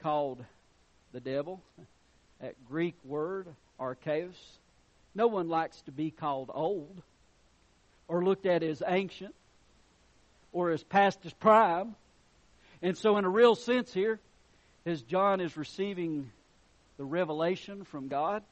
called 0.00 0.44
the 1.12 1.20
devil 1.20 1.60
that 2.40 2.54
Greek 2.68 2.94
word, 3.04 3.46
archaios. 3.80 4.36
No 5.14 5.26
one 5.26 5.48
likes 5.48 5.80
to 5.82 5.92
be 5.92 6.10
called 6.10 6.50
old 6.52 7.02
or 8.06 8.24
looked 8.24 8.46
at 8.46 8.62
as 8.62 8.82
ancient 8.86 9.34
or 10.52 10.70
as 10.70 10.82
past 10.82 11.22
his 11.22 11.32
prime. 11.32 11.94
And 12.80 12.96
so, 12.96 13.16
in 13.16 13.24
a 13.24 13.28
real 13.28 13.54
sense, 13.54 13.92
here, 13.92 14.20
as 14.86 15.02
John 15.02 15.40
is 15.40 15.56
receiving 15.56 16.30
the 16.98 17.04
revelation 17.04 17.84
from 17.84 18.08
God, 18.08 18.42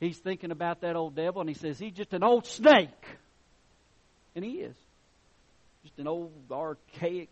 he's 0.00 0.16
thinking 0.16 0.50
about 0.50 0.80
that 0.80 0.96
old 0.96 1.14
devil 1.14 1.40
and 1.40 1.50
he 1.50 1.54
says, 1.54 1.78
He's 1.78 1.92
just 1.92 2.14
an 2.14 2.22
old 2.22 2.46
snake. 2.46 2.88
And 4.34 4.44
he 4.44 4.60
is. 4.60 4.76
Just 5.82 5.98
an 5.98 6.06
old 6.06 6.32
archaic 6.50 7.28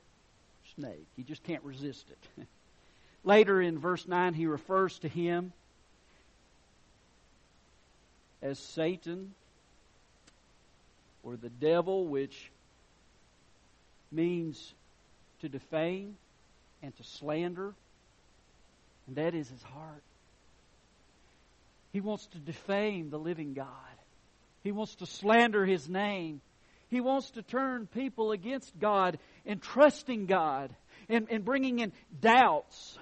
snake. 0.74 1.06
He 1.16 1.22
just 1.22 1.42
can't 1.44 1.62
resist 1.62 2.04
it. 2.10 2.46
Later 3.24 3.60
in 3.60 3.78
verse 3.78 4.06
9, 4.06 4.34
he 4.34 4.46
refers 4.46 4.98
to 5.00 5.08
him 5.08 5.52
as 8.42 8.58
Satan 8.58 9.34
or 11.22 11.36
the 11.36 11.48
devil, 11.48 12.06
which 12.06 12.50
means 14.12 14.74
to 15.40 15.48
defame 15.48 16.16
and 16.82 16.96
to 16.96 17.04
slander. 17.04 17.74
And 19.06 19.16
that 19.16 19.34
is 19.34 19.48
his 19.48 19.62
heart. 19.62 20.02
He 21.96 22.02
wants 22.02 22.26
to 22.26 22.38
defame 22.38 23.08
the 23.08 23.18
living 23.18 23.54
God. 23.54 23.68
He 24.62 24.70
wants 24.70 24.96
to 24.96 25.06
slander 25.06 25.64
his 25.64 25.88
name. 25.88 26.42
He 26.88 27.00
wants 27.00 27.30
to 27.30 27.42
turn 27.42 27.86
people 27.86 28.32
against 28.32 28.78
God 28.78 29.18
and 29.46 29.62
trusting 29.62 30.26
God 30.26 30.76
and, 31.08 31.26
and 31.30 31.42
bringing 31.42 31.78
in 31.78 31.92
doubts 32.20 32.98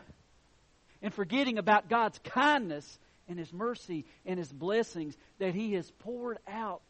and 1.02 1.12
forgetting 1.12 1.58
about 1.58 1.88
God's 1.88 2.20
kindness 2.22 3.00
and 3.26 3.36
His 3.36 3.52
mercy 3.52 4.04
and 4.26 4.38
His 4.38 4.52
blessings 4.52 5.16
that 5.40 5.56
He 5.56 5.72
has 5.72 5.90
poured 5.98 6.38
out 6.46 6.82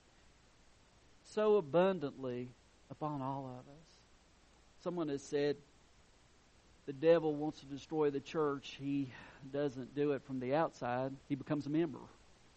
so 1.30 1.56
abundantly 1.56 2.50
upon 2.90 3.22
all 3.22 3.46
of 3.46 3.66
us. 3.66 3.88
Someone 4.82 5.08
has 5.08 5.22
said, 5.22 5.56
the 6.86 6.92
devil 6.92 7.34
wants 7.34 7.60
to 7.60 7.66
destroy 7.66 8.10
the 8.10 8.20
church. 8.20 8.76
He 8.78 9.10
doesn't 9.52 9.94
do 9.94 10.12
it 10.12 10.22
from 10.24 10.40
the 10.40 10.54
outside, 10.54 11.12
he 11.28 11.34
becomes 11.34 11.66
a 11.66 11.70
member. 11.70 11.98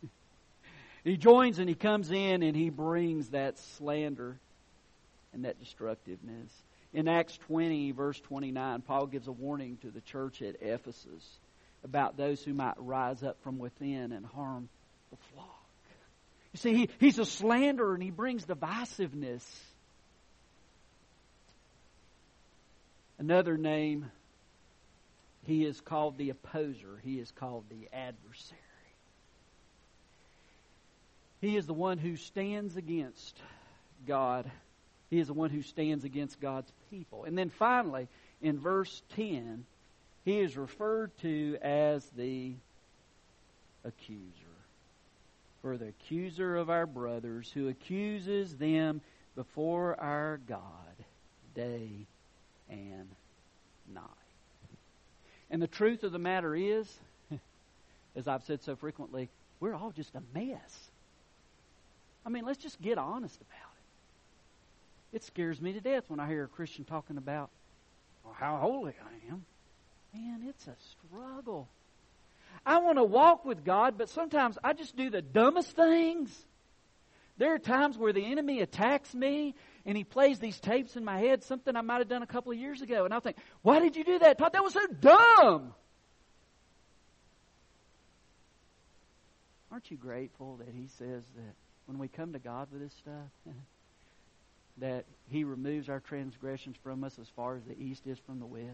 he 1.04 1.18
joins 1.18 1.60
and 1.60 1.70
he 1.70 1.76
comes 1.76 2.12
in 2.12 2.44
and 2.44 2.56
he 2.56 2.70
brings 2.70 3.30
that 3.30 3.58
slander 3.58 4.38
and 5.34 5.46
that 5.46 5.60
destructiveness. 5.60 6.52
In 6.94 7.08
Acts 7.08 7.38
20, 7.48 7.92
verse 7.92 8.20
29, 8.22 8.82
Paul 8.82 9.08
gives 9.08 9.28
a 9.28 9.32
warning 9.32 9.78
to 9.82 9.92
the 9.92 10.02
church 10.02 10.42
at 10.42 10.62
Ephesus 10.62 11.28
about 11.84 12.18
those 12.18 12.42
who 12.44 12.54
might 12.54 12.76
rise 12.78 13.24
up 13.24 13.38
from 13.44 13.60
within 13.60 14.12
and 14.12 14.26
harm 14.26 14.70
the 15.12 15.18
flock. 15.34 15.54
You 16.54 16.60
see, 16.60 16.74
he, 16.74 16.90
he's 17.00 17.20
a 17.20 17.26
slanderer 17.26 17.94
and 17.94 18.02
he 18.02 18.10
brings 18.10 18.46
divisiveness. 18.46 19.44
Another 23.20 23.58
name, 23.58 24.12
he 25.48 25.64
is 25.64 25.80
called 25.80 26.18
the 26.18 26.30
opposer, 26.30 27.00
he 27.04 27.20
is 27.20 27.32
called 27.32 27.64
the 27.70 27.88
adversary. 27.94 28.60
He 31.40 31.56
is 31.56 31.66
the 31.66 31.74
one 31.74 31.98
who 31.98 32.18
stands 32.18 32.76
against 32.76 33.40
God. 34.06 34.50
He 35.10 35.20
is 35.20 35.28
the 35.28 35.34
one 35.34 35.50
who 35.50 35.62
stands 35.62 36.04
against 36.04 36.42
God's 36.42 36.72
people. 36.92 37.24
And 37.24 37.38
then 37.38 37.50
finally, 37.50 38.10
in 38.42 38.60
verse 38.60 39.02
10, 39.16 39.66
he 40.26 40.40
is 40.40 40.58
referred 40.58 41.18
to 41.20 41.58
as 41.62 42.06
the 42.18 42.54
accuser. 43.86 44.24
For 45.62 45.78
the 45.78 45.90
accuser 45.90 46.58
of 46.58 46.70
our 46.70 46.86
brothers, 46.86 47.50
who 47.54 47.70
accuses 47.70 48.58
them 48.58 49.00
before 49.36 49.98
our 49.98 50.40
God 50.46 50.62
day 51.56 51.90
and 52.70 53.08
night. 53.94 54.27
And 55.50 55.62
the 55.62 55.68
truth 55.68 56.04
of 56.04 56.12
the 56.12 56.20
matter 56.20 56.56
is, 56.56 56.92
as 58.16 58.28
I've 58.28 58.44
said 58.44 58.64
so 58.64 58.76
frequently, 58.76 59.30
we're 59.60 59.74
all 59.74 59.92
just 59.92 60.14
a 60.16 60.22
mess. 60.38 60.90
I 62.26 62.30
mean, 62.30 62.46
let's 62.46 62.62
just 62.62 62.82
get 62.82 62.98
honest 62.98 63.40
about 63.40 63.72
it. 65.12 65.16
It 65.18 65.24
scares 65.24 65.62
me 65.62 65.74
to 65.74 65.82
death 65.82 66.04
when 66.10 66.20
I 66.20 66.28
hear 66.28 66.44
a 66.44 66.48
Christian 66.48 66.84
talking 66.84 67.18
about 67.18 67.50
well, 68.24 68.36
how 68.38 68.58
holy 68.58 68.94
I 68.94 69.32
am. 69.32 69.46
Man, 70.14 70.42
it's 70.48 70.68
a 70.68 70.76
struggle. 70.92 71.70
I 72.66 72.80
want 72.80 72.98
to 72.98 73.04
walk 73.04 73.46
with 73.46 73.64
God, 73.64 73.98
but 73.98 74.10
sometimes 74.10 74.58
I 74.64 74.74
just 74.74 74.98
do 74.98 75.10
the 75.10 75.22
dumbest 75.22 75.72
things. 75.72 76.30
There 77.38 77.54
are 77.54 77.60
times 77.60 77.98
where 77.98 78.12
the 78.12 78.26
enemy 78.26 78.62
attacks 78.62 79.14
me 79.14 79.56
and 79.88 79.96
he 79.96 80.04
plays 80.04 80.38
these 80.38 80.60
tapes 80.60 80.98
in 80.98 81.06
my 81.06 81.18
head, 81.18 81.46
something 81.46 81.74
I 81.74 81.82
might 81.82 82.00
have 82.00 82.10
done 82.10 82.22
a 82.22 82.28
couple 82.28 82.52
of 82.52 82.58
years 82.58 82.82
ago. 82.82 83.06
And 83.06 83.14
I'll 83.14 83.22
think, 83.22 83.38
why 83.62 83.80
did 83.80 83.96
you 83.96 84.04
do 84.04 84.20
that? 84.20 84.38
Todd, 84.38 84.52
that 84.52 84.62
was 84.62 84.74
so 84.74 84.86
dumb. 85.00 85.74
Aren't 89.72 89.90
you 89.90 89.96
grateful 89.96 90.58
that 90.58 90.68
he 90.74 90.88
says 91.00 91.24
that 91.36 91.56
when 91.86 92.00
we 92.00 92.10
come 92.10 92.34
to 92.34 92.40
God 92.40 92.68
with 92.70 92.82
this 92.82 92.94
stuff, 93.00 93.56
that 94.80 95.06
he 95.30 95.46
removes 95.46 95.88
our 95.88 96.02
transgressions 96.02 96.76
from 96.84 97.06
us 97.06 97.18
as 97.18 97.30
far 97.30 97.56
as 97.56 97.64
the 97.64 97.80
east 97.82 98.06
is 98.06 98.20
from 98.20 98.40
the 98.40 98.46
west? 98.46 98.68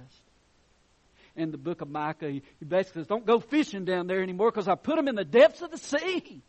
In 1.36 1.52
the 1.52 1.60
book 1.60 1.82
of 1.82 1.90
Micah, 1.90 2.32
he 2.32 2.42
basically 2.68 3.02
says, 3.02 3.08
don't 3.08 3.26
go 3.26 3.40
fishing 3.40 3.86
down 3.86 4.08
there 4.08 4.24
anymore 4.24 4.50
because 4.50 4.68
I 4.68 4.74
put 4.74 4.96
them 4.96 5.08
in 5.08 5.14
the 5.14 5.24
depths 5.24 5.62
of 5.62 5.70
the 5.70 5.78
sea. 5.78 6.42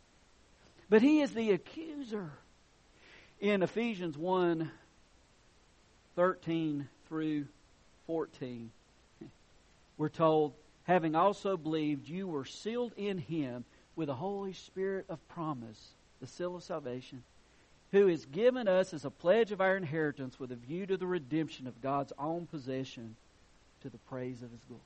But 0.89 1.03
he 1.03 1.21
is 1.21 1.31
the 1.31 1.51
accuser 1.51 2.31
in 3.39 3.63
Ephesians 3.63 4.17
1 4.17 4.71
13 6.15 6.87
through 7.09 7.45
14, 8.07 8.71
we're 9.97 10.09
told, 10.09 10.53
having 10.83 11.15
also 11.15 11.57
believed, 11.57 12.07
you 12.07 12.27
were 12.27 12.45
sealed 12.45 12.93
in 12.95 13.17
him 13.17 13.65
with 13.95 14.07
the 14.07 14.13
Holy 14.13 14.53
Spirit 14.53 15.05
of 15.09 15.25
promise, 15.29 15.89
the 16.21 16.27
seal 16.27 16.55
of 16.55 16.63
salvation, 16.63 17.23
who 17.91 18.07
is 18.07 18.25
given 18.25 18.67
us 18.67 18.93
as 18.93 19.03
a 19.03 19.09
pledge 19.09 19.51
of 19.51 19.61
our 19.61 19.75
inheritance 19.75 20.39
with 20.39 20.51
a 20.51 20.55
view 20.55 20.85
to 20.85 20.97
the 20.97 21.07
redemption 21.07 21.67
of 21.67 21.81
God's 21.81 22.13
own 22.17 22.45
possession 22.47 23.15
to 23.81 23.89
the 23.89 23.97
praise 24.09 24.41
of 24.41 24.51
his 24.51 24.61
glory. 24.67 24.81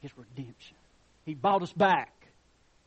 His 0.00 0.16
redemption. 0.16 0.76
He 1.24 1.34
bought 1.34 1.62
us 1.62 1.72
back. 1.72 2.12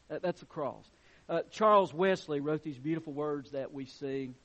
That's 0.10 0.40
the 0.40 0.46
cross. 0.46 0.86
Uh, 1.30 1.42
Charles 1.52 1.94
Wesley 1.94 2.40
wrote 2.40 2.64
these 2.64 2.78
beautiful 2.78 3.14
words 3.14 3.52
that 3.52 3.74
we 3.74 3.86
sing 3.86 4.36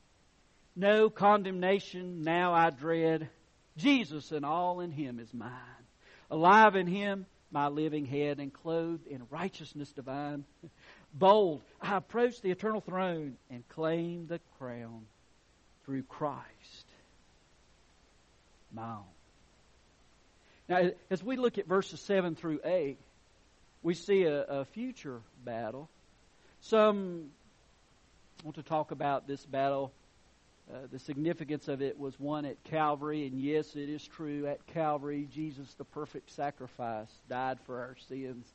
no 0.75 1.09
condemnation 1.09 2.23
now 2.23 2.53
I 2.53 2.69
dread. 2.69 3.29
Jesus 3.77 4.31
and 4.31 4.45
all 4.45 4.81
in 4.81 4.91
Him 4.91 5.19
is 5.19 5.33
mine. 5.33 5.51
Alive 6.31 6.75
in 6.75 6.87
Him, 6.87 7.25
my 7.51 7.67
living 7.67 8.05
head, 8.05 8.39
and 8.39 8.53
clothed 8.53 9.07
in 9.07 9.23
righteousness 9.29 9.91
divine. 9.91 10.45
Bold, 11.13 11.61
I 11.81 11.97
approach 11.97 12.41
the 12.41 12.51
eternal 12.51 12.81
throne 12.81 13.37
and 13.49 13.67
claim 13.69 14.27
the 14.27 14.39
crown 14.59 15.05
through 15.85 16.03
Christ, 16.03 16.85
my 18.71 18.83
own. 18.83 19.03
Now, 20.67 20.91
as 21.09 21.23
we 21.23 21.35
look 21.35 21.57
at 21.57 21.65
verses 21.65 21.99
7 22.01 22.35
through 22.35 22.59
8, 22.63 22.99
we 23.81 23.95
see 23.95 24.23
a, 24.23 24.43
a 24.43 24.65
future 24.65 25.21
battle. 25.43 25.89
Some 26.61 27.31
want 28.43 28.57
to 28.57 28.63
talk 28.63 28.91
about 28.91 29.27
this 29.27 29.43
battle 29.45 29.91
uh, 30.71 30.77
the 30.91 30.99
significance 30.99 31.67
of 31.67 31.81
it 31.81 31.97
was 31.97 32.19
one 32.19 32.45
at 32.45 32.63
Calvary, 32.63 33.25
and 33.25 33.39
yes, 33.39 33.75
it 33.75 33.89
is 33.89 34.05
true. 34.05 34.45
At 34.45 34.67
Calvary, 34.67 35.27
Jesus, 35.33 35.73
the 35.73 35.83
perfect 35.83 36.29
sacrifice, 36.29 37.09
died 37.27 37.59
for 37.65 37.79
our 37.79 37.95
sins. 38.07 38.45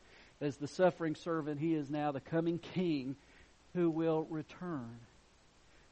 As 0.40 0.56
the 0.56 0.68
suffering 0.68 1.16
servant, 1.16 1.60
he 1.60 1.74
is 1.74 1.90
now 1.90 2.12
the 2.12 2.20
coming 2.20 2.58
king 2.58 3.16
who 3.74 3.90
will 3.90 4.26
return. 4.30 4.96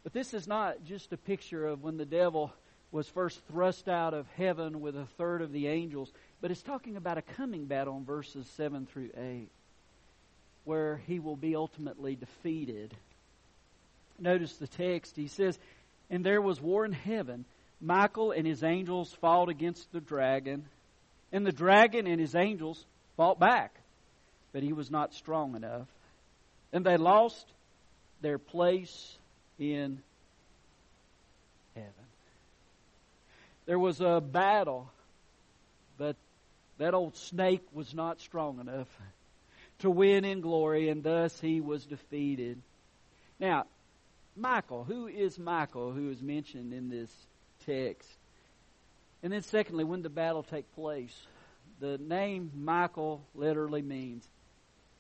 But 0.05 0.13
this 0.13 0.33
is 0.33 0.47
not 0.47 0.85
just 0.85 1.13
a 1.13 1.17
picture 1.17 1.67
of 1.67 1.83
when 1.83 1.97
the 1.97 2.05
devil 2.05 2.53
was 2.93 3.09
first 3.09 3.41
thrust 3.49 3.89
out 3.89 4.15
of 4.15 4.27
heaven 4.37 4.81
with 4.81 4.97
a 4.97 5.07
third 5.17 5.43
of 5.43 5.51
the 5.51 5.67
angels, 5.67 6.13
but 6.41 6.51
it's 6.51 6.63
talking 6.63 6.97
about 6.97 7.19
a 7.19 7.23
coming 7.23 7.65
battle 7.65 7.97
in 7.97 8.05
verses 8.05 8.47
7 8.57 8.87
through 8.87 9.11
8, 9.17 9.49
where 10.65 11.01
he 11.07 11.19
will 11.19 11.37
be 11.37 11.57
ultimately 11.57 12.15
defeated. 12.15 12.95
Notice 14.19 14.57
the 14.57 14.69
text. 14.69 15.17
He 15.17 15.27
says, 15.27 15.59
and 16.11 16.25
there 16.25 16.41
was 16.41 16.61
war 16.61 16.85
in 16.85 16.93
heaven. 16.93 17.45
Michael 17.81 18.31
and 18.31 18.47
his 18.47 18.63
angels 18.63 19.13
fought 19.21 19.49
against 19.49 19.91
the 19.93 20.01
dragon, 20.01 20.65
and 21.33 21.47
the 21.47 21.53
dragon 21.53 22.07
and 22.07 22.21
his 22.21 22.35
angels 22.35 22.85
fought 23.17 23.39
back, 23.39 23.75
but 24.53 24.63
he 24.63 24.73
was 24.73 24.91
not 24.91 25.15
strong 25.15 25.57
enough. 25.57 25.89
And 26.73 26.87
they 26.87 26.97
lost 26.97 27.47
their 28.21 28.39
place 28.39 29.17
in 29.59 30.01
heaven. 31.75 31.91
There 33.67 33.79
was 33.79 34.01
a 34.01 34.21
battle, 34.21 34.91
but 35.99 36.17
that 36.79 36.95
old 36.95 37.17
snake 37.17 37.63
was 37.73 37.95
not 37.95 38.21
strong 38.21 38.61
enough 38.61 38.89
to 39.81 39.91
win 39.91 40.25
in 40.25 40.41
glory, 40.41 40.89
and 40.89 41.03
thus 41.03 41.39
he 41.41 41.61
was 41.61 41.85
defeated. 41.85 42.61
Now, 43.39 43.67
Michael. 44.37 44.85
Who 44.85 45.07
is 45.07 45.39
Michael 45.39 45.93
who 45.93 46.11
is 46.11 46.23
mentioned 46.23 46.73
in 46.73 46.89
this 46.89 47.11
text? 47.67 48.09
And 49.23 49.33
then 49.33 49.43
secondly, 49.43 49.85
when 49.85 50.03
the 50.03 50.09
battle 50.09 50.43
take 50.43 50.73
place, 50.75 51.15
the 51.81 51.99
name 51.99 52.51
Michael 52.55 53.23
literally 53.35 53.83
means 53.83 54.27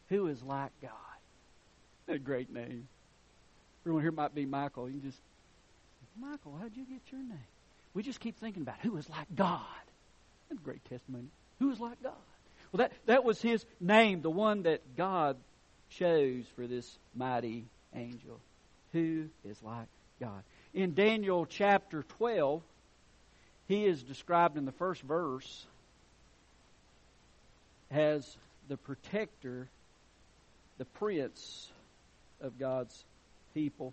who 0.09 0.27
is 0.29 0.43
like 0.43 0.71
God. 0.81 0.91
A 2.09 2.19
great 2.19 2.53
name. 2.53 2.89
Everyone 3.83 4.03
here 4.03 4.13
might 4.13 4.35
be 4.35 4.45
Michael. 4.45 4.89
You 4.89 5.01
can 5.01 5.11
just, 5.11 5.21
Michael, 6.21 6.57
how'd 6.61 6.77
you 6.77 6.85
get 6.85 7.01
your 7.11 7.21
name? 7.21 7.39
We 7.95 8.03
just 8.03 8.21
keep 8.21 8.39
thinking 8.39 8.63
about 8.63 8.77
who 8.81 8.97
is 8.97 9.09
like 9.09 9.27
God. 9.35 9.61
That's 10.49 10.61
a 10.61 10.65
great 10.65 10.85
testimony. 10.89 11.29
Who 11.59 11.71
is 11.71 11.81
like 11.81 12.03
God? 12.03 12.13
Well, 12.71 12.79
that, 12.79 12.93
that 13.07 13.25
was 13.25 13.41
his 13.41 13.65
name, 13.81 14.23
the 14.23 14.31
one 14.31 14.63
that 14.63 14.97
God 14.97 15.37
chose 15.91 16.45
for 16.55 16.67
this 16.67 16.99
mighty 17.15 17.65
angel 17.95 18.41
who 18.93 19.27
is 19.45 19.63
like 19.63 19.89
God. 20.21 20.43
In 20.75 20.95
Daniel 20.95 21.47
chapter 21.47 22.03
12, 22.19 22.63
he 23.69 23.85
is 23.85 24.03
described 24.03 24.57
in 24.57 24.65
the 24.65 24.73
first 24.73 25.03
verse 25.03 25.67
as 27.91 28.37
the 28.69 28.77
protector, 28.77 29.69
the 30.79 30.85
prince 30.85 31.71
of 32.41 32.59
God's 32.59 33.05
people. 33.55 33.93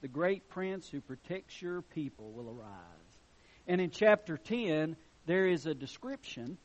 The 0.00 0.08
great 0.08 0.48
prince 0.48 0.88
who 0.88 1.00
protects 1.00 1.60
your 1.60 1.82
people 1.82 2.30
will 2.30 2.48
arise. 2.48 3.18
And 3.66 3.80
in 3.80 3.90
chapter 3.90 4.36
10, 4.38 4.96
there 5.26 5.46
is 5.46 5.66
a 5.66 5.74
description 5.74 6.56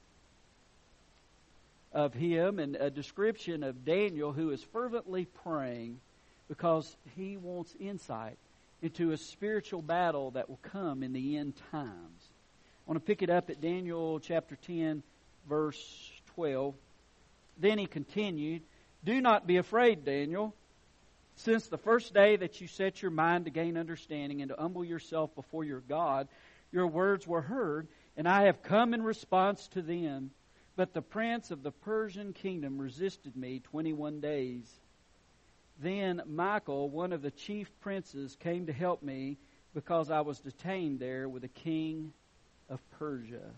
of 1.92 2.14
him 2.14 2.60
and 2.60 2.76
a 2.76 2.90
description 2.90 3.64
of 3.64 3.86
Daniel 3.86 4.32
who 4.32 4.52
is 4.52 4.64
fervently 4.72 5.26
praying 5.44 6.00
because 6.48 6.96
he 7.16 7.38
wants 7.38 7.76
insight 7.80 8.38
into 8.82 9.12
a 9.12 9.18
spiritual 9.18 9.82
battle 9.82 10.32
that 10.32 10.50
will 10.50 10.60
come 10.62 11.04
in 11.04 11.14
the 11.14 11.38
end 11.38 11.54
times. 11.72 12.30
I 12.86 12.92
want 12.92 12.98
to 12.98 13.06
pick 13.06 13.22
it 13.22 13.30
up 13.30 13.50
at 13.50 13.62
Daniel 13.62 14.20
chapter 14.20 14.58
10, 14.58 15.04
verse 15.48 16.12
12. 16.36 16.76
Then 17.58 17.78
he 17.78 17.86
continued, 17.86 18.62
Do 19.06 19.22
not 19.22 19.48
be 19.48 19.58
afraid, 19.58 20.04
Daniel. 20.04 20.54
Since 21.36 21.68
the 21.68 21.78
first 21.78 22.14
day 22.14 22.36
that 22.36 22.62
you 22.62 22.68
set 22.68 23.02
your 23.02 23.12
mind 23.12 23.46
to 23.46 23.52
gain 23.52 23.78
understanding 23.78 24.42
and 24.42 24.50
to 24.50 24.56
humble 24.60 24.84
yourself 24.84 25.34
before 25.36 25.64
your 25.64 25.80
God, 25.80 26.28
your 26.72 26.88
words 26.88 27.26
were 27.26 27.42
heard, 27.42 27.88
and 28.18 28.28
I 28.28 28.44
have 28.44 28.64
come 28.64 28.94
in 28.94 29.02
response 29.02 29.68
to 29.70 29.82
them. 29.82 30.32
But 30.76 30.94
the 30.94 31.02
prince 31.02 31.52
of 31.52 31.64
the 31.64 31.72
Persian 31.72 32.34
kingdom 32.34 32.80
resisted 32.80 33.36
me 33.36 33.60
21 33.60 34.20
days. 34.20 34.70
Then 35.80 36.22
Michael, 36.28 36.90
one 36.90 37.14
of 37.14 37.22
the 37.22 37.32
chief 37.32 37.70
princes, 37.82 38.38
came 38.40 38.68
to 38.68 38.74
help 38.74 39.02
me 39.02 39.38
because 39.74 40.12
I 40.12 40.22
was 40.22 40.40
detained 40.40 41.00
there 41.00 41.28
with 41.28 41.42
the 41.42 41.48
king 41.48 42.14
of 42.70 42.80
Persia. 43.00 43.52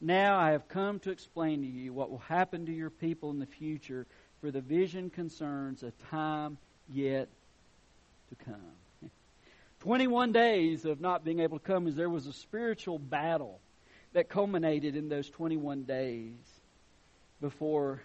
Now 0.00 0.36
I 0.36 0.50
have 0.50 0.68
come 0.68 0.98
to 1.00 1.10
explain 1.10 1.60
to 1.62 1.66
you 1.66 1.92
what 1.92 2.10
will 2.10 2.18
happen 2.18 2.66
to 2.66 2.72
your 2.72 2.90
people 2.90 3.30
in 3.30 3.38
the 3.38 3.46
future, 3.46 4.06
for 4.40 4.50
the 4.50 4.60
vision 4.60 5.10
concerns 5.10 5.82
a 5.82 5.92
time 6.10 6.58
yet 6.88 7.28
to 8.28 8.44
come. 8.44 9.10
21 9.80 10.32
days 10.32 10.84
of 10.84 11.00
not 11.00 11.24
being 11.24 11.40
able 11.40 11.58
to 11.58 11.64
come 11.64 11.86
is 11.86 11.94
there 11.94 12.10
was 12.10 12.26
a 12.26 12.32
spiritual 12.32 12.98
battle 12.98 13.60
that 14.12 14.28
culminated 14.28 14.96
in 14.96 15.08
those 15.08 15.30
21 15.30 15.84
days 15.84 16.34
before 17.40 18.02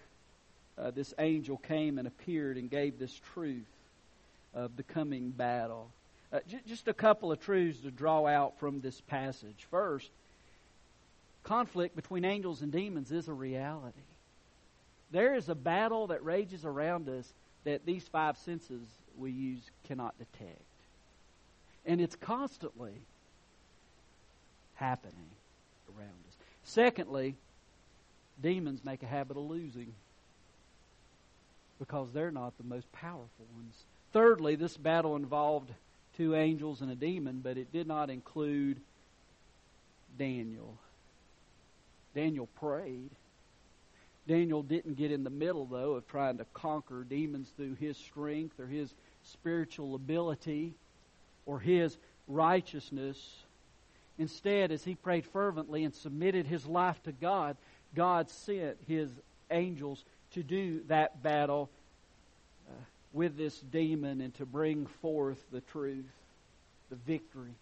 uh, 0.78 0.92
this 0.92 1.14
angel 1.20 1.58
came 1.58 1.98
and 1.98 2.08
appeared 2.08 2.58
and 2.58 2.70
gave 2.70 3.00
this 3.00 3.20
truth 3.34 3.66
of 4.54 4.76
the 4.78 4.84
coming 4.84 5.30
battle. 5.30 5.90
Uh, 6.32 6.40
j- 6.48 6.60
just 6.68 6.88
a 6.88 6.94
couple 6.94 7.32
of 7.32 7.40
truths 7.40 7.80
to 7.82 7.92
draw 7.92 8.26
out 8.26 8.60
from 8.60 8.82
this 8.82 9.02
passage. 9.02 9.66
First, 9.72 10.10
conflict 11.44 11.96
between 11.96 12.26
angels 12.26 12.62
and 12.62 12.72
demons 12.72 13.12
is 13.12 13.28
a 13.28 13.34
reality. 13.34 13.98
There 15.12 15.36
is 15.36 15.48
a 15.50 15.56
battle 15.56 16.08
that 16.08 16.24
rages 16.24 16.66
around 16.66 17.08
us 17.08 17.32
that 17.64 17.86
these 17.86 18.08
five 18.08 18.38
senses 18.38 18.82
we 19.18 19.32
use 19.32 19.62
cannot 19.88 20.18
detect. 20.18 20.62
And 21.86 22.02
it's 22.02 22.16
constantly 22.16 22.94
happening 24.76 25.30
around 25.98 26.10
us. 26.28 26.36
Secondly, 26.64 27.36
demons 28.42 28.84
make 28.84 29.02
a 29.02 29.08
habit 29.08 29.38
of 29.38 29.44
losing 29.44 29.94
because 31.80 32.12
they're 32.12 32.32
not 32.32 32.58
the 32.58 32.64
most 32.64 32.92
powerful 32.92 33.46
ones. 33.56 33.86
Thirdly, 34.14 34.56
this 34.56 34.78
battle 34.78 35.16
involved 35.16 35.72
two 36.18 36.36
angels 36.36 36.82
and 36.82 36.92
a 36.92 36.96
demon, 36.96 37.42
but 37.44 37.58
it 37.58 37.72
did 37.72 37.88
not 37.88 38.10
include 38.10 38.80
Daniel. 40.18 40.78
Daniel 42.16 42.48
prayed. 42.60 43.12
Daniel 44.28 44.64
didn't 44.64 44.98
get 44.98 45.12
in 45.12 45.24
the 45.24 45.30
middle, 45.30 45.66
though, 45.66 45.94
of 45.94 46.08
trying 46.08 46.38
to 46.40 46.46
conquer 46.54 47.04
demons 47.04 47.50
through 47.56 47.76
his 47.76 47.96
strength 47.98 48.60
or 48.60 48.68
his 48.68 48.94
spiritual 49.24 49.96
ability 49.96 50.74
or 51.46 51.60
his 51.60 51.98
righteousness. 52.28 53.44
Instead, 54.18 54.72
as 54.72 54.84
he 54.84 54.96
prayed 54.96 55.26
fervently 55.26 55.84
and 55.84 55.94
submitted 55.94 56.46
his 56.48 56.66
life 56.66 57.02
to 57.04 57.12
God, 57.12 57.56
God 57.96 58.30
sent 58.30 58.78
his 58.88 59.10
angels 59.52 60.04
to 60.34 60.44
do 60.44 60.82
that 60.88 61.22
battle 61.24 61.70
uh, 62.70 62.74
with 63.14 63.38
this 63.38 63.58
demon 63.60 64.22
and 64.22 64.34
to 64.36 64.46
bring 64.46 64.86
forth 65.02 65.40
the 65.52 65.62
truth, 65.62 66.06
the 66.90 66.96
victory. 66.96 67.56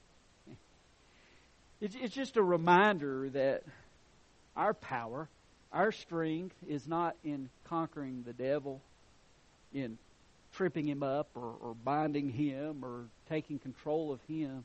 It's, 1.82 1.96
it's 1.96 2.16
just 2.16 2.38
a 2.38 2.44
reminder 2.44 3.30
that 3.30 3.64
our 4.56 4.74
power, 4.74 5.28
our 5.72 5.92
strength 5.92 6.56
is 6.68 6.88
not 6.88 7.16
in 7.24 7.50
conquering 7.66 8.24
the 8.26 8.34
devil, 8.34 8.82
in 9.74 9.98
tripping 10.54 10.88
him 10.88 11.04
up 11.04 11.28
or, 11.36 11.54
or 11.62 11.76
binding 11.84 12.30
him 12.30 12.84
or 12.84 13.06
taking 13.30 13.60
control 13.60 14.12
of 14.14 14.20
him. 14.28 14.64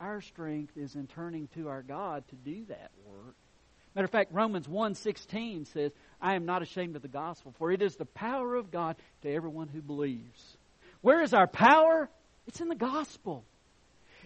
Our 0.00 0.20
strength 0.20 0.76
is 0.76 0.96
in 0.96 1.06
turning 1.06 1.48
to 1.54 1.68
our 1.68 1.82
God 1.82 2.24
to 2.28 2.34
do 2.34 2.64
that 2.68 2.90
work. 3.06 3.34
Matter 3.94 4.06
of 4.06 4.10
fact, 4.10 4.32
Romans 4.32 4.66
1.16 4.66 5.72
says, 5.72 5.92
I 6.20 6.34
am 6.34 6.46
not 6.46 6.62
ashamed 6.62 6.96
of 6.96 7.02
the 7.02 7.08
gospel, 7.08 7.54
for 7.58 7.70
it 7.70 7.80
is 7.80 7.94
the 7.94 8.04
power 8.04 8.56
of 8.56 8.70
God 8.70 8.96
to 9.22 9.32
everyone 9.32 9.68
who 9.68 9.80
believes. 9.80 10.56
Where 11.00 11.22
is 11.22 11.32
our 11.32 11.46
power? 11.46 12.08
It's 12.46 12.60
in 12.60 12.68
the 12.68 12.74
gospel. 12.74 13.44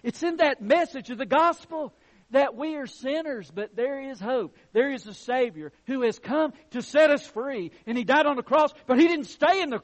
It's 0.03 0.23
in 0.23 0.37
that 0.37 0.63
message 0.63 1.11
of 1.11 1.19
the 1.19 1.27
gospel 1.27 1.93
that 2.31 2.55
we 2.55 2.77
are 2.77 2.87
sinners, 2.87 3.51
but 3.55 3.77
there 3.77 4.11
is 4.11 4.21
hope. 4.21 4.57
There 4.73 4.93
is 4.93 5.07
a 5.07 5.15
Savior 5.15 5.73
who 5.87 6.03
has 6.03 6.19
come 6.19 6.53
to 6.71 6.83
set 6.83 7.11
us 7.11 7.27
free. 7.27 7.73
And 7.87 7.97
He 7.97 8.05
died 8.05 8.27
on 8.27 8.37
the 8.37 8.43
cross, 8.43 8.73
but 8.87 8.99
He 8.99 9.07
didn't 9.07 9.27
stay 9.27 9.61
in 9.61 9.71
the 9.71 9.83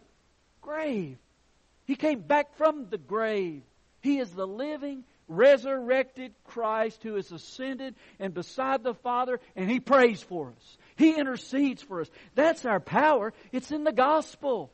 grave. 0.62 1.18
He 1.84 1.96
came 1.96 2.20
back 2.20 2.56
from 2.56 2.88
the 2.88 2.98
grave. 2.98 3.62
He 4.00 4.18
is 4.18 4.30
the 4.30 4.46
living 4.46 5.04
resurrected 5.28 6.32
Christ 6.44 7.02
who 7.02 7.16
is 7.16 7.30
ascended 7.32 7.94
and 8.18 8.34
beside 8.34 8.82
the 8.82 8.94
Father, 8.94 9.40
and 9.56 9.70
He 9.70 9.80
prays 9.80 10.22
for 10.22 10.48
us. 10.48 10.76
He 10.96 11.16
intercedes 11.18 11.82
for 11.82 12.00
us. 12.00 12.10
That's 12.34 12.64
our 12.64 12.80
power. 12.80 13.32
It's 13.52 13.70
in 13.70 13.84
the 13.84 13.92
gospel. 13.92 14.70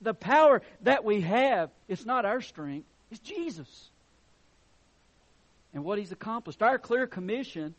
The 0.00 0.14
power 0.14 0.62
that 0.82 1.04
we 1.04 1.20
have, 1.22 1.70
it's 1.88 2.06
not 2.06 2.24
our 2.24 2.40
strength, 2.40 2.86
it's 3.10 3.20
Jesus. 3.20 3.90
And 5.74 5.84
what 5.84 5.98
He's 5.98 6.12
accomplished. 6.12 6.62
Our 6.62 6.78
clear 6.78 7.06
commission 7.06 7.74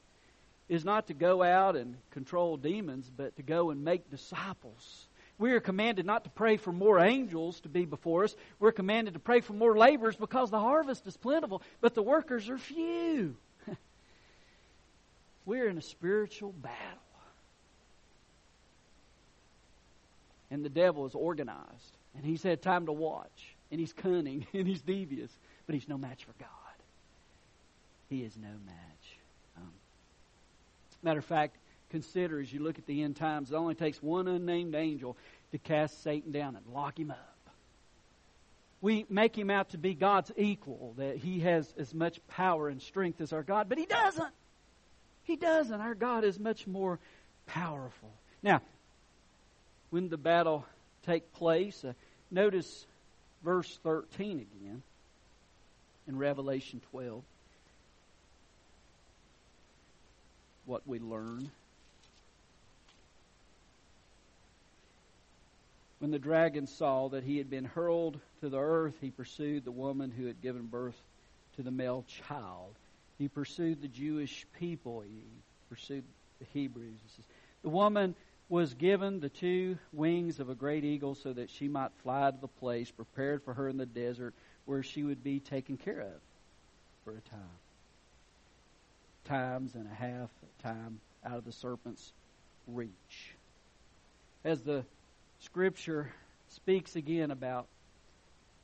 is 0.70 0.86
not 0.86 1.08
to 1.08 1.14
go 1.14 1.44
out 1.44 1.76
and 1.76 1.98
control 2.12 2.56
demons, 2.56 3.10
but 3.16 3.36
to 3.36 3.44
go 3.44 3.72
and 3.72 3.84
make 3.84 4.10
disciples 4.10 5.08
we 5.42 5.54
are 5.54 5.60
commanded 5.60 6.06
not 6.06 6.24
to 6.26 6.30
pray 6.30 6.58
for 6.58 6.72
more 6.72 7.00
angels 7.00 7.60
to 7.62 7.70
be 7.70 7.86
before 7.86 8.24
us. 8.24 8.36
We're 8.60 8.72
commanded 8.72 9.16
to 9.16 9.20
pray 9.20 9.42
for 9.42 9.54
more 9.54 9.76
laborers 9.76 10.16
because 10.16 10.52
the 10.52 10.60
harvest 10.60 11.08
is 11.08 11.18
plentiful, 11.18 11.64
but 11.82 11.96
the 11.96 12.04
workers 12.04 12.48
are 12.48 12.60
few. 12.60 13.36
We're 15.48 15.68
in 15.68 15.80
a 15.80 15.82
spiritual 15.82 16.52
battle. 16.52 17.00
And 20.52 20.64
the 20.64 20.70
devil 20.70 21.08
is 21.08 21.16
organized. 21.16 21.98
And 22.16 22.24
he's 22.24 22.44
had 22.44 22.62
time 22.62 22.86
to 22.86 22.92
watch. 22.92 23.56
And 23.72 23.80
he's 23.80 23.94
cunning. 23.94 24.46
And 24.54 24.68
he's 24.68 24.82
devious. 24.82 25.32
But 25.66 25.74
he's 25.74 25.90
no 25.90 25.98
match 25.98 26.24
for 26.24 26.34
God. 26.40 26.50
He 28.10 28.22
is 28.22 28.38
no 28.38 28.50
match. 28.66 29.18
Um, 29.58 29.72
matter 31.02 31.20
of 31.20 31.26
fact, 31.26 31.56
consider 31.92 32.40
as 32.40 32.52
you 32.52 32.62
look 32.62 32.80
at 32.80 32.88
the 32.88 33.04
end 33.04 33.18
times, 33.18 33.52
it 33.52 33.56
only 33.56 33.76
takes 33.76 34.02
one 34.02 34.28
unnamed 34.28 34.74
angel 34.74 35.16
to 35.52 35.58
cast 35.58 36.02
Satan 36.02 36.32
down 36.32 36.56
and 36.56 36.66
lock 36.74 36.98
him 36.98 37.12
up. 37.12 37.28
We 38.82 39.06
make 39.10 39.38
him 39.38 39.52
out 39.52 39.70
to 39.72 39.78
be 39.78 39.94
God's 39.94 40.32
equal, 40.36 40.96
that 40.98 41.18
he 41.18 41.42
has 41.42 41.72
as 41.78 41.94
much 41.94 42.20
power 42.30 42.68
and 42.68 42.82
strength 42.82 43.22
as 43.22 43.32
our 43.32 43.44
God, 43.44 43.70
but 43.70 43.78
he 43.78 43.86
doesn't. 43.86 44.34
He 45.24 45.36
doesn't. 45.36 45.80
Our 45.80 45.94
God 45.94 46.24
is 46.24 46.40
much 46.40 46.66
more 46.66 46.98
powerful. 47.46 48.10
Now, 48.42 48.62
when 49.92 50.10
the 50.10 50.18
battle 50.18 50.66
take 51.06 51.32
place, 51.34 51.84
uh, 51.84 51.94
notice 52.32 52.88
verse 53.44 53.80
13 53.84 54.40
again 54.40 54.82
in 56.08 56.18
Revelation 56.18 56.82
12. 56.92 57.22
What 60.66 60.88
we 60.88 61.00
learn. 61.00 61.52
When 66.02 66.10
the 66.10 66.18
dragon 66.18 66.66
saw 66.66 67.10
that 67.10 67.24
he 67.24 67.38
had 67.38 67.48
been 67.48 67.64
hurled 67.64 68.20
to 68.40 68.50
the 68.50 68.58
earth, 68.58 68.96
he 69.00 69.12
pursued 69.12 69.64
the 69.64 69.72
woman 69.72 70.10
who 70.10 70.26
had 70.26 70.42
given 70.42 70.66
birth 70.66 71.00
to 71.58 71.62
the 71.62 71.70
male 71.70 72.04
child. 72.28 72.74
He 73.20 73.28
pursued 73.28 73.84
the 73.84 73.88
Jewish 73.88 74.48
people. 74.58 75.02
He 75.02 75.22
pursued 75.70 76.04
the 76.40 76.48
Hebrews. 76.54 76.98
The 77.62 77.70
woman 77.70 78.16
was 78.50 78.74
given 78.74 79.20
the 79.20 79.30
two 79.30 79.78
wings 79.94 80.40
of 80.40 80.50
a 80.50 80.56
great 80.56 80.84
eagle 80.84 81.14
so 81.14 81.34
that 81.34 81.52
she 81.52 81.68
might 81.68 81.92
fly 82.02 82.32
to 82.32 82.38
the 82.42 82.48
place 82.48 82.90
prepared 82.90 83.44
for 83.44 83.54
her 83.54 83.70
in 83.70 83.78
the 83.78 83.86
desert 83.86 84.34
where 84.66 84.82
she 84.82 85.04
would 85.04 85.24
be 85.24 85.40
taken 85.40 85.78
care 85.78 86.02
of 86.02 86.20
for 87.06 87.12
a 87.12 87.22
time. 87.30 87.60
Times 89.26 89.76
and 89.76 89.86
a 89.86 89.94
half 89.94 90.32
time 90.64 91.00
out 91.24 91.38
of 91.38 91.46
the 91.46 91.52
serpent's 91.52 92.12
reach. 92.66 93.36
As 94.44 94.64
the 94.64 94.84
Scripture 95.42 96.12
speaks 96.50 96.96
again 96.96 97.32
about 97.32 97.68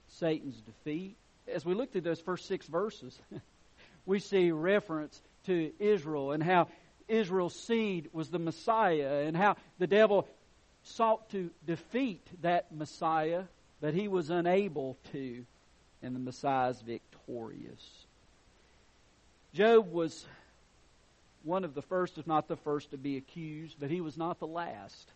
Satan's 0.10 0.62
defeat. 0.62 1.16
As 1.52 1.66
we 1.66 1.74
look 1.74 1.92
through 1.92 2.02
those 2.02 2.22
first 2.22 2.46
six 2.46 2.66
verses, 2.68 3.18
we 4.06 4.20
see 4.20 4.52
reference 4.52 5.20
to 5.46 5.72
Israel 5.80 6.32
and 6.32 6.44
how 6.44 6.68
Israel's 7.08 7.56
seed 7.56 8.10
was 8.13 8.30
the 8.30 8.40
Messiah 8.40 9.24
and 9.26 9.36
how 9.36 9.56
the 9.80 9.88
devil 9.88 10.28
sought 10.84 11.30
to 11.32 11.50
defeat 11.66 12.26
that 12.42 12.74
Messiah, 12.74 13.44
but 13.82 13.94
he 13.94 14.08
was 14.08 14.30
unable 14.30 14.98
to, 15.12 15.46
and 16.04 16.16
the 16.16 16.20
Messiah 16.20 16.70
is 16.70 16.82
victorious. 16.82 18.06
Job 19.54 19.92
was 19.92 20.26
one 21.44 21.63
of 21.63 21.74
the 21.74 21.82
first, 21.82 22.18
if 22.18 22.28
not 22.28 22.48
the 22.48 22.58
first, 22.58 22.92
to 22.92 22.98
be 22.98 23.18
accused, 23.18 23.78
but 23.80 23.90
he 23.90 24.02
was 24.02 24.18
not 24.18 24.40
the 24.40 24.48
last. 24.48 25.12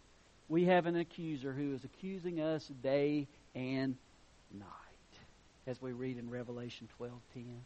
We 0.52 0.66
have 0.66 0.86
an 0.86 0.98
accuser 0.98 1.54
who 1.54 1.74
is 1.74 1.86
accusing 1.86 2.42
us 2.42 2.68
day 2.84 3.30
and 3.56 3.96
night, 4.54 4.68
as 5.66 5.82
we 5.82 5.94
read 5.94 6.18
in 6.18 6.30
Revelation 6.30 6.90
12:10. 6.98 7.64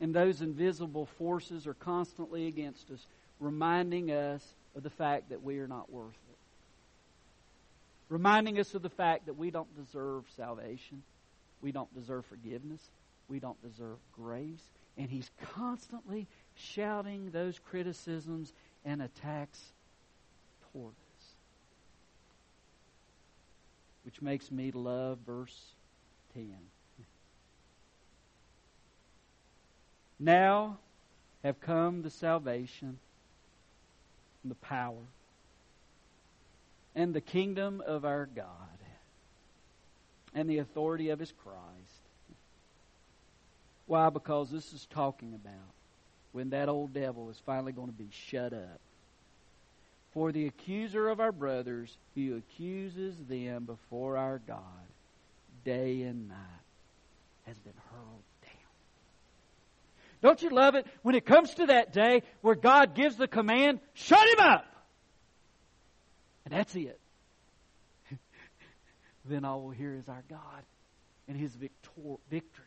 And 0.00 0.12
those 0.12 0.40
invisible 0.40 1.06
forces 1.06 1.68
are 1.68 1.74
constantly 1.74 2.48
against 2.48 2.90
us, 2.90 3.06
reminding 3.38 4.10
us 4.10 4.56
of 4.74 4.82
the 4.82 4.90
fact 4.90 5.28
that 5.28 5.44
we 5.44 5.60
are 5.60 5.68
not 5.68 5.92
worth 5.92 6.18
it. 6.28 6.36
Reminding 8.08 8.58
us 8.58 8.74
of 8.74 8.82
the 8.82 8.90
fact 8.90 9.26
that 9.26 9.34
we 9.34 9.52
don't 9.52 9.72
deserve 9.76 10.28
salvation. 10.30 11.04
We 11.62 11.70
don't 11.70 11.94
deserve 11.94 12.26
forgiveness. 12.26 12.90
We 13.28 13.38
don't 13.38 13.62
deserve 13.62 13.98
grace. 14.12 14.68
And 14.96 15.08
he's 15.08 15.30
constantly 15.54 16.26
shouting 16.56 17.30
those 17.30 17.60
criticisms 17.60 18.52
and 18.84 19.00
attacks 19.00 19.72
toward 20.72 20.94
us. 20.94 21.03
Which 24.04 24.20
makes 24.20 24.50
me 24.50 24.70
love 24.70 25.18
verse 25.26 25.58
10. 26.34 26.54
Now 30.20 30.78
have 31.42 31.60
come 31.60 32.02
the 32.02 32.10
salvation, 32.10 32.98
the 34.44 34.54
power, 34.54 35.02
and 36.94 37.12
the 37.12 37.20
kingdom 37.20 37.82
of 37.84 38.04
our 38.04 38.26
God, 38.26 38.46
and 40.34 40.48
the 40.48 40.58
authority 40.58 41.10
of 41.10 41.18
his 41.18 41.32
Christ. 41.32 41.58
Why? 43.86 44.08
Because 44.10 44.50
this 44.50 44.72
is 44.72 44.86
talking 44.86 45.34
about 45.34 45.74
when 46.32 46.50
that 46.50 46.68
old 46.68 46.94
devil 46.94 47.30
is 47.30 47.40
finally 47.44 47.72
going 47.72 47.88
to 47.88 47.92
be 47.92 48.08
shut 48.10 48.52
up. 48.52 48.80
For 50.14 50.30
the 50.30 50.46
accuser 50.46 51.08
of 51.08 51.18
our 51.18 51.32
brothers, 51.32 51.96
who 52.14 52.36
accuses 52.36 53.16
them 53.28 53.64
before 53.64 54.16
our 54.16 54.40
God 54.46 54.60
day 55.64 56.02
and 56.02 56.28
night, 56.28 56.38
has 57.46 57.58
been 57.58 57.74
hurled 57.90 58.22
down. 58.42 58.52
don't 60.22 60.40
you 60.42 60.50
love 60.50 60.76
it 60.76 60.86
when 61.02 61.16
it 61.16 61.26
comes 61.26 61.52
to 61.54 61.66
that 61.66 61.92
day 61.92 62.22
where 62.42 62.54
God 62.54 62.94
gives 62.94 63.16
the 63.16 63.26
command, 63.26 63.80
shut 63.94 64.26
him 64.28 64.38
up? 64.38 64.64
And 66.44 66.54
that's 66.54 66.74
it. 66.76 66.98
then 69.24 69.44
all 69.44 69.62
we'll 69.62 69.72
hear 69.72 69.96
is 69.96 70.08
our 70.08 70.22
God 70.30 70.62
and 71.26 71.36
his 71.36 71.54
victor- 71.54 72.18
victory 72.30 72.64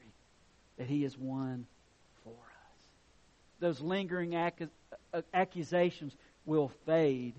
that 0.77 0.87
he 0.87 1.03
has 1.03 1.17
won 1.17 1.65
for 2.23 2.31
us. 2.31 2.81
Those 3.59 3.79
lingering 3.79 4.33
ac- 4.33 4.67
uh, 5.13 5.21
accusations 5.33 6.13
will 6.47 6.71
fade 6.85 7.33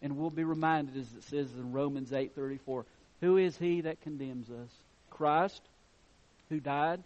and 0.00 0.16
we'll 0.16 0.30
be 0.30 0.44
reminded 0.44 0.96
as 0.96 1.12
it 1.12 1.24
says 1.24 1.52
in 1.54 1.72
Romans 1.72 2.10
8:34, 2.10 2.84
who 3.20 3.36
is 3.36 3.56
he 3.56 3.82
that 3.82 4.00
condemns 4.00 4.48
us? 4.50 4.70
Christ 5.10 5.60
who 6.48 6.60
died, 6.60 7.02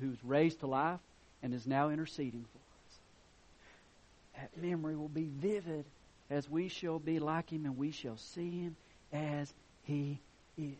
who's 0.00 0.22
raised 0.24 0.60
to 0.60 0.66
life, 0.66 1.00
and 1.42 1.52
is 1.52 1.66
now 1.66 1.90
interceding 1.90 2.44
for 2.52 4.38
us. 4.38 4.50
That 4.54 4.62
memory 4.62 4.96
will 4.96 5.08
be 5.08 5.28
vivid 5.40 5.84
as 6.30 6.48
we 6.48 6.68
shall 6.68 6.98
be 6.98 7.18
like 7.18 7.50
him 7.50 7.64
and 7.64 7.76
we 7.76 7.90
shall 7.90 8.16
see 8.16 8.50
him 8.50 8.76
as 9.12 9.52
he 9.84 10.18
is. 10.56 10.74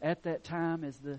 At 0.00 0.22
that 0.24 0.44
time, 0.44 0.84
as 0.84 0.96
the 0.98 1.18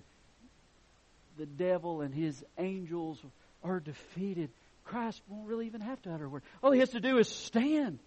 the 1.38 1.46
devil 1.46 2.02
and 2.02 2.13
his 2.13 2.44
angels 2.58 3.20
are 3.63 3.80
defeated, 3.80 4.50
Christ 4.88 5.21
won't 5.28 5.47
really 5.47 5.67
even 5.67 5.82
have 5.82 6.02
to 6.04 6.13
utter 6.13 6.26
a 6.26 6.30
word. 6.30 6.43
All 6.63 6.71
he 6.71 6.80
has 6.80 6.89
to 6.89 7.00
do 7.00 7.17
is 7.17 7.28
stand 7.28 8.00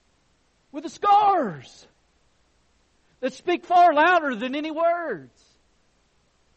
with 0.73 0.85
the 0.85 0.91
scars 0.91 1.87
that 3.21 3.35
speak 3.35 3.65
far 3.67 3.93
louder 3.93 4.35
than 4.35 4.55
any 4.55 4.71
words. 4.71 5.45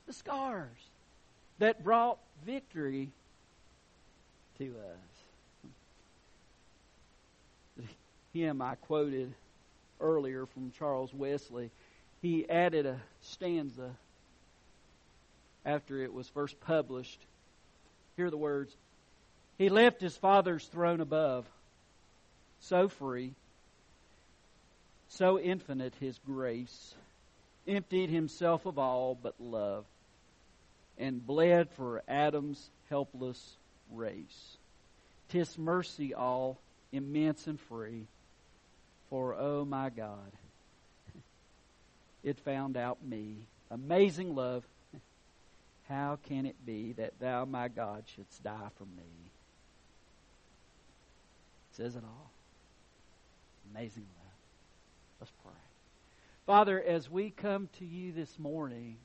The 0.07 0.13
scars 0.13 0.69
that 1.59 1.83
brought 1.83 2.17
victory 2.45 3.11
to 4.57 4.73
us. 7.79 7.87
Hymn 8.33 8.61
I 8.61 8.75
quoted 8.75 9.33
earlier 9.99 10.45
from 10.47 10.71
Charles 10.77 11.13
Wesley, 11.13 11.69
he 12.21 12.49
added 12.49 12.85
a 12.85 12.99
stanza 13.21 13.91
after 15.65 16.01
it 16.01 16.13
was 16.13 16.27
first 16.29 16.59
published. 16.61 17.19
Here 18.17 18.27
are 18.27 18.31
the 18.31 18.37
words 18.37 18.75
He 19.63 19.69
left 19.69 20.01
his 20.01 20.17
Father's 20.17 20.65
throne 20.65 20.99
above, 20.99 21.45
so 22.59 22.89
free, 22.89 23.31
so 25.07 25.39
infinite 25.39 25.93
his 26.01 26.19
grace, 26.25 26.93
emptied 27.65 28.09
himself 28.09 28.65
of 28.65 28.77
all 28.77 29.17
but 29.23 29.35
love, 29.39 29.85
and 30.97 31.25
bled 31.25 31.69
for 31.77 32.03
Adam's 32.09 32.71
helpless 32.89 33.55
race. 33.89 34.57
Tis 35.29 35.57
mercy 35.57 36.13
all, 36.13 36.57
immense 36.91 37.47
and 37.47 37.57
free, 37.57 38.03
for 39.09 39.33
oh 39.33 39.63
my 39.63 39.89
God, 39.89 40.33
it 42.21 42.37
found 42.41 42.75
out 42.75 42.97
me. 43.01 43.37
Amazing 43.71 44.35
love, 44.35 44.65
how 45.87 46.19
can 46.27 46.45
it 46.45 46.65
be 46.65 46.91
that 46.97 47.17
thou, 47.21 47.45
my 47.45 47.69
God, 47.69 48.03
shouldst 48.13 48.43
die 48.43 48.67
for 48.77 48.83
me? 48.83 49.31
Says 51.73 51.95
it 51.95 52.03
all. 52.03 52.31
Amazing 53.71 54.05
love. 54.17 54.31
Let's 55.19 55.33
pray. 55.43 55.53
Father, 56.45 56.81
as 56.81 57.09
we 57.09 57.29
come 57.29 57.69
to 57.79 57.85
you 57.85 58.11
this 58.11 58.37
morning, 58.37 58.97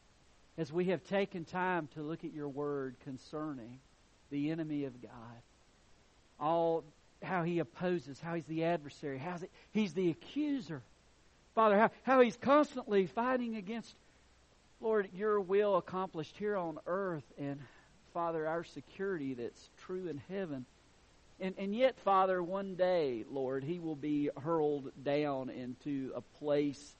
as 0.59 0.73
we 0.73 0.87
have 0.87 1.05
taken 1.05 1.45
time 1.45 1.89
to 1.95 2.03
look 2.03 2.25
at 2.25 2.33
your 2.35 2.49
word 2.49 2.97
concerning 3.05 3.79
the 4.31 4.51
enemy 4.51 4.85
of 4.85 5.01
God. 5.01 5.11
All 6.41 6.85
how 7.23 7.43
he 7.43 7.59
opposes, 7.59 8.21
how 8.21 8.35
he's 8.35 8.45
the 8.45 8.65
adversary, 8.65 9.19
how 9.19 9.37
he's 9.73 9.93
the 9.95 10.11
accuser. 10.11 10.83
Father, 11.55 11.77
how, 11.79 11.91
how 12.05 12.21
he's 12.21 12.37
constantly 12.37 13.07
fighting 13.07 13.57
against, 13.57 13.95
Lord, 14.81 15.09
your 15.15 15.41
will 15.41 15.77
accomplished 15.77 16.37
here 16.39 16.57
on 16.57 16.79
earth, 16.87 17.25
and 17.39 17.59
Father, 18.15 18.47
our 18.47 18.63
security 18.63 19.35
that's 19.35 19.71
true 19.85 20.09
in 20.09 20.21
heaven. 20.29 20.65
And, 21.41 21.55
and 21.57 21.75
yet, 21.75 21.99
Father, 22.01 22.43
one 22.43 22.75
day, 22.75 23.25
Lord, 23.31 23.63
he 23.63 23.79
will 23.79 23.97
be 23.97 24.31
hurled 24.43 24.91
down 25.05 25.51
into 25.51 26.13
a 26.15 26.21
place, 26.21 26.97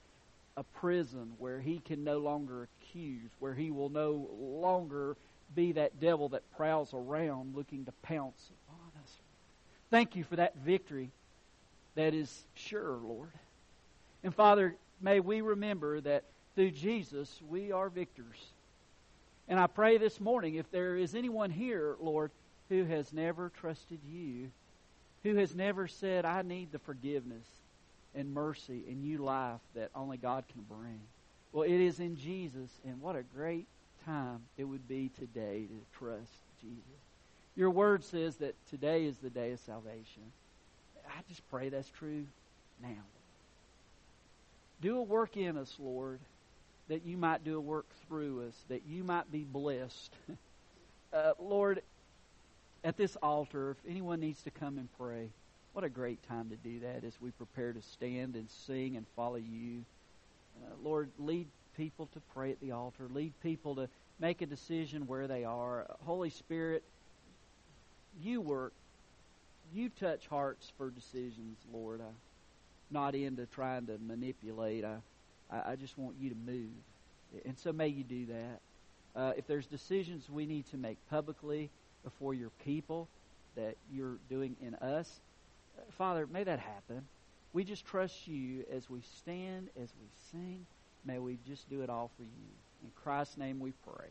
a 0.55 0.63
prison, 0.63 1.33
where 1.39 1.59
he 1.59 1.79
can 1.79 2.03
no 2.03 2.19
longer 2.19 2.67
accuse, 2.81 3.29
where 3.39 3.53
he 3.53 3.69
will 3.69 3.89
no 3.89 4.29
longer 4.39 5.17
be 5.55 5.73
that 5.73 5.99
devil 5.99 6.29
that 6.29 6.49
prowls 6.55 6.93
around 6.93 7.55
looking 7.55 7.85
to 7.85 7.91
pounce 8.03 8.49
upon 8.67 9.03
us. 9.03 9.11
Thank 9.89 10.15
you 10.15 10.23
for 10.23 10.37
that 10.37 10.55
victory 10.57 11.09
that 11.95 12.13
is 12.13 12.45
sure, 12.53 12.97
Lord. 13.03 13.31
And 14.23 14.33
Father, 14.33 14.75
may 15.01 15.19
we 15.19 15.41
remember 15.41 15.99
that 16.01 16.23
through 16.55 16.71
Jesus 16.71 17.41
we 17.49 17.71
are 17.71 17.89
victors. 17.89 18.37
And 19.47 19.59
I 19.59 19.67
pray 19.67 19.97
this 19.97 20.19
morning, 20.19 20.55
if 20.55 20.69
there 20.71 20.95
is 20.95 21.15
anyone 21.15 21.49
here, 21.49 21.95
Lord, 21.99 22.31
who 22.69 22.85
has 22.85 23.11
never 23.11 23.49
trusted 23.49 23.99
you, 24.07 24.49
who 25.23 25.35
has 25.35 25.55
never 25.55 25.87
said, 25.87 26.25
I 26.25 26.41
need 26.43 26.71
the 26.71 26.79
forgiveness 26.79 27.45
and 28.15 28.33
mercy 28.33 28.83
and 28.87 29.01
new 29.01 29.17
life 29.19 29.59
that 29.75 29.89
only 29.95 30.17
God 30.17 30.45
can 30.51 30.61
bring. 30.69 30.99
Well, 31.51 31.63
it 31.63 31.81
is 31.81 31.99
in 31.99 32.15
Jesus, 32.15 32.69
and 32.85 33.01
what 33.01 33.15
a 33.15 33.23
great 33.23 33.65
time 34.05 34.41
it 34.57 34.63
would 34.63 34.87
be 34.87 35.09
today 35.19 35.65
to 35.67 35.97
trust 35.97 36.31
Jesus. 36.61 36.83
Your 37.55 37.71
word 37.71 38.03
says 38.03 38.37
that 38.37 38.55
today 38.69 39.05
is 39.05 39.17
the 39.17 39.29
day 39.29 39.51
of 39.51 39.59
salvation. 39.59 40.23
I 41.07 41.21
just 41.27 41.47
pray 41.49 41.69
that's 41.69 41.89
true 41.89 42.25
now. 42.81 43.03
Do 44.81 44.97
a 44.97 45.01
work 45.01 45.35
in 45.35 45.57
us, 45.57 45.75
Lord, 45.79 46.19
that 46.87 47.05
you 47.05 47.17
might 47.17 47.43
do 47.43 47.57
a 47.57 47.61
work 47.61 47.87
through 48.07 48.47
us, 48.47 48.53
that 48.69 48.83
you 48.87 49.03
might 49.03 49.31
be 49.31 49.43
blessed. 49.43 50.11
Uh, 51.11 51.31
Lord, 51.39 51.81
at 52.83 52.97
this 52.97 53.15
altar, 53.17 53.71
if 53.71 53.77
anyone 53.89 54.19
needs 54.19 54.41
to 54.43 54.51
come 54.51 54.77
and 54.77 54.87
pray, 54.97 55.29
what 55.73 55.83
a 55.83 55.89
great 55.89 56.21
time 56.27 56.49
to 56.49 56.55
do 56.55 56.79
that 56.79 57.03
as 57.05 57.13
we 57.21 57.31
prepare 57.31 57.73
to 57.73 57.81
stand 57.81 58.35
and 58.35 58.49
sing 58.49 58.97
and 58.97 59.05
follow 59.15 59.35
you. 59.35 59.83
Uh, 60.61 60.73
Lord, 60.83 61.09
lead 61.19 61.47
people 61.77 62.07
to 62.13 62.21
pray 62.33 62.51
at 62.51 62.59
the 62.59 62.71
altar, 62.71 63.07
lead 63.13 63.33
people 63.43 63.75
to 63.75 63.87
make 64.19 64.41
a 64.41 64.45
decision 64.45 65.07
where 65.07 65.27
they 65.27 65.43
are. 65.43 65.85
Holy 66.05 66.29
Spirit, 66.29 66.83
you 68.21 68.41
work 68.41 68.73
you 69.73 69.89
touch 69.89 70.27
hearts 70.27 70.71
for 70.77 70.89
decisions, 70.89 71.57
Lord. 71.71 72.01
I'm 72.01 72.15
not 72.91 73.15
into 73.15 73.45
trying 73.47 73.85
to 73.87 73.97
manipulate. 73.99 74.83
I, 74.83 74.97
I, 75.51 75.75
just 75.75 75.97
want 75.97 76.15
you 76.19 76.29
to 76.29 76.35
move. 76.35 76.69
And 77.45 77.57
so 77.57 77.71
may 77.71 77.87
you 77.87 78.03
do 78.03 78.25
that. 78.27 78.59
Uh, 79.15 79.33
if 79.37 79.47
there's 79.47 79.65
decisions 79.65 80.29
we 80.29 80.45
need 80.45 80.69
to 80.71 80.77
make 80.77 80.97
publicly 81.09 81.69
before 82.03 82.33
your 82.33 82.51
people 82.65 83.07
that 83.55 83.75
you're 83.91 84.17
doing 84.29 84.55
in 84.61 84.75
us, 84.75 85.19
Father, 85.91 86.27
may 86.27 86.43
that 86.43 86.59
happen. 86.59 87.05
We 87.53 87.63
just 87.63 87.85
trust 87.85 88.27
you 88.27 88.63
as 88.71 88.89
we 88.89 89.01
stand, 89.01 89.69
as 89.81 89.89
we 89.99 90.07
sing. 90.31 90.65
May 91.05 91.19
we 91.19 91.39
just 91.47 91.69
do 91.69 91.81
it 91.81 91.89
all 91.89 92.11
for 92.15 92.23
you. 92.23 92.49
In 92.83 92.91
Christ's 93.03 93.37
name 93.37 93.59
we 93.59 93.73
pray. 93.87 94.09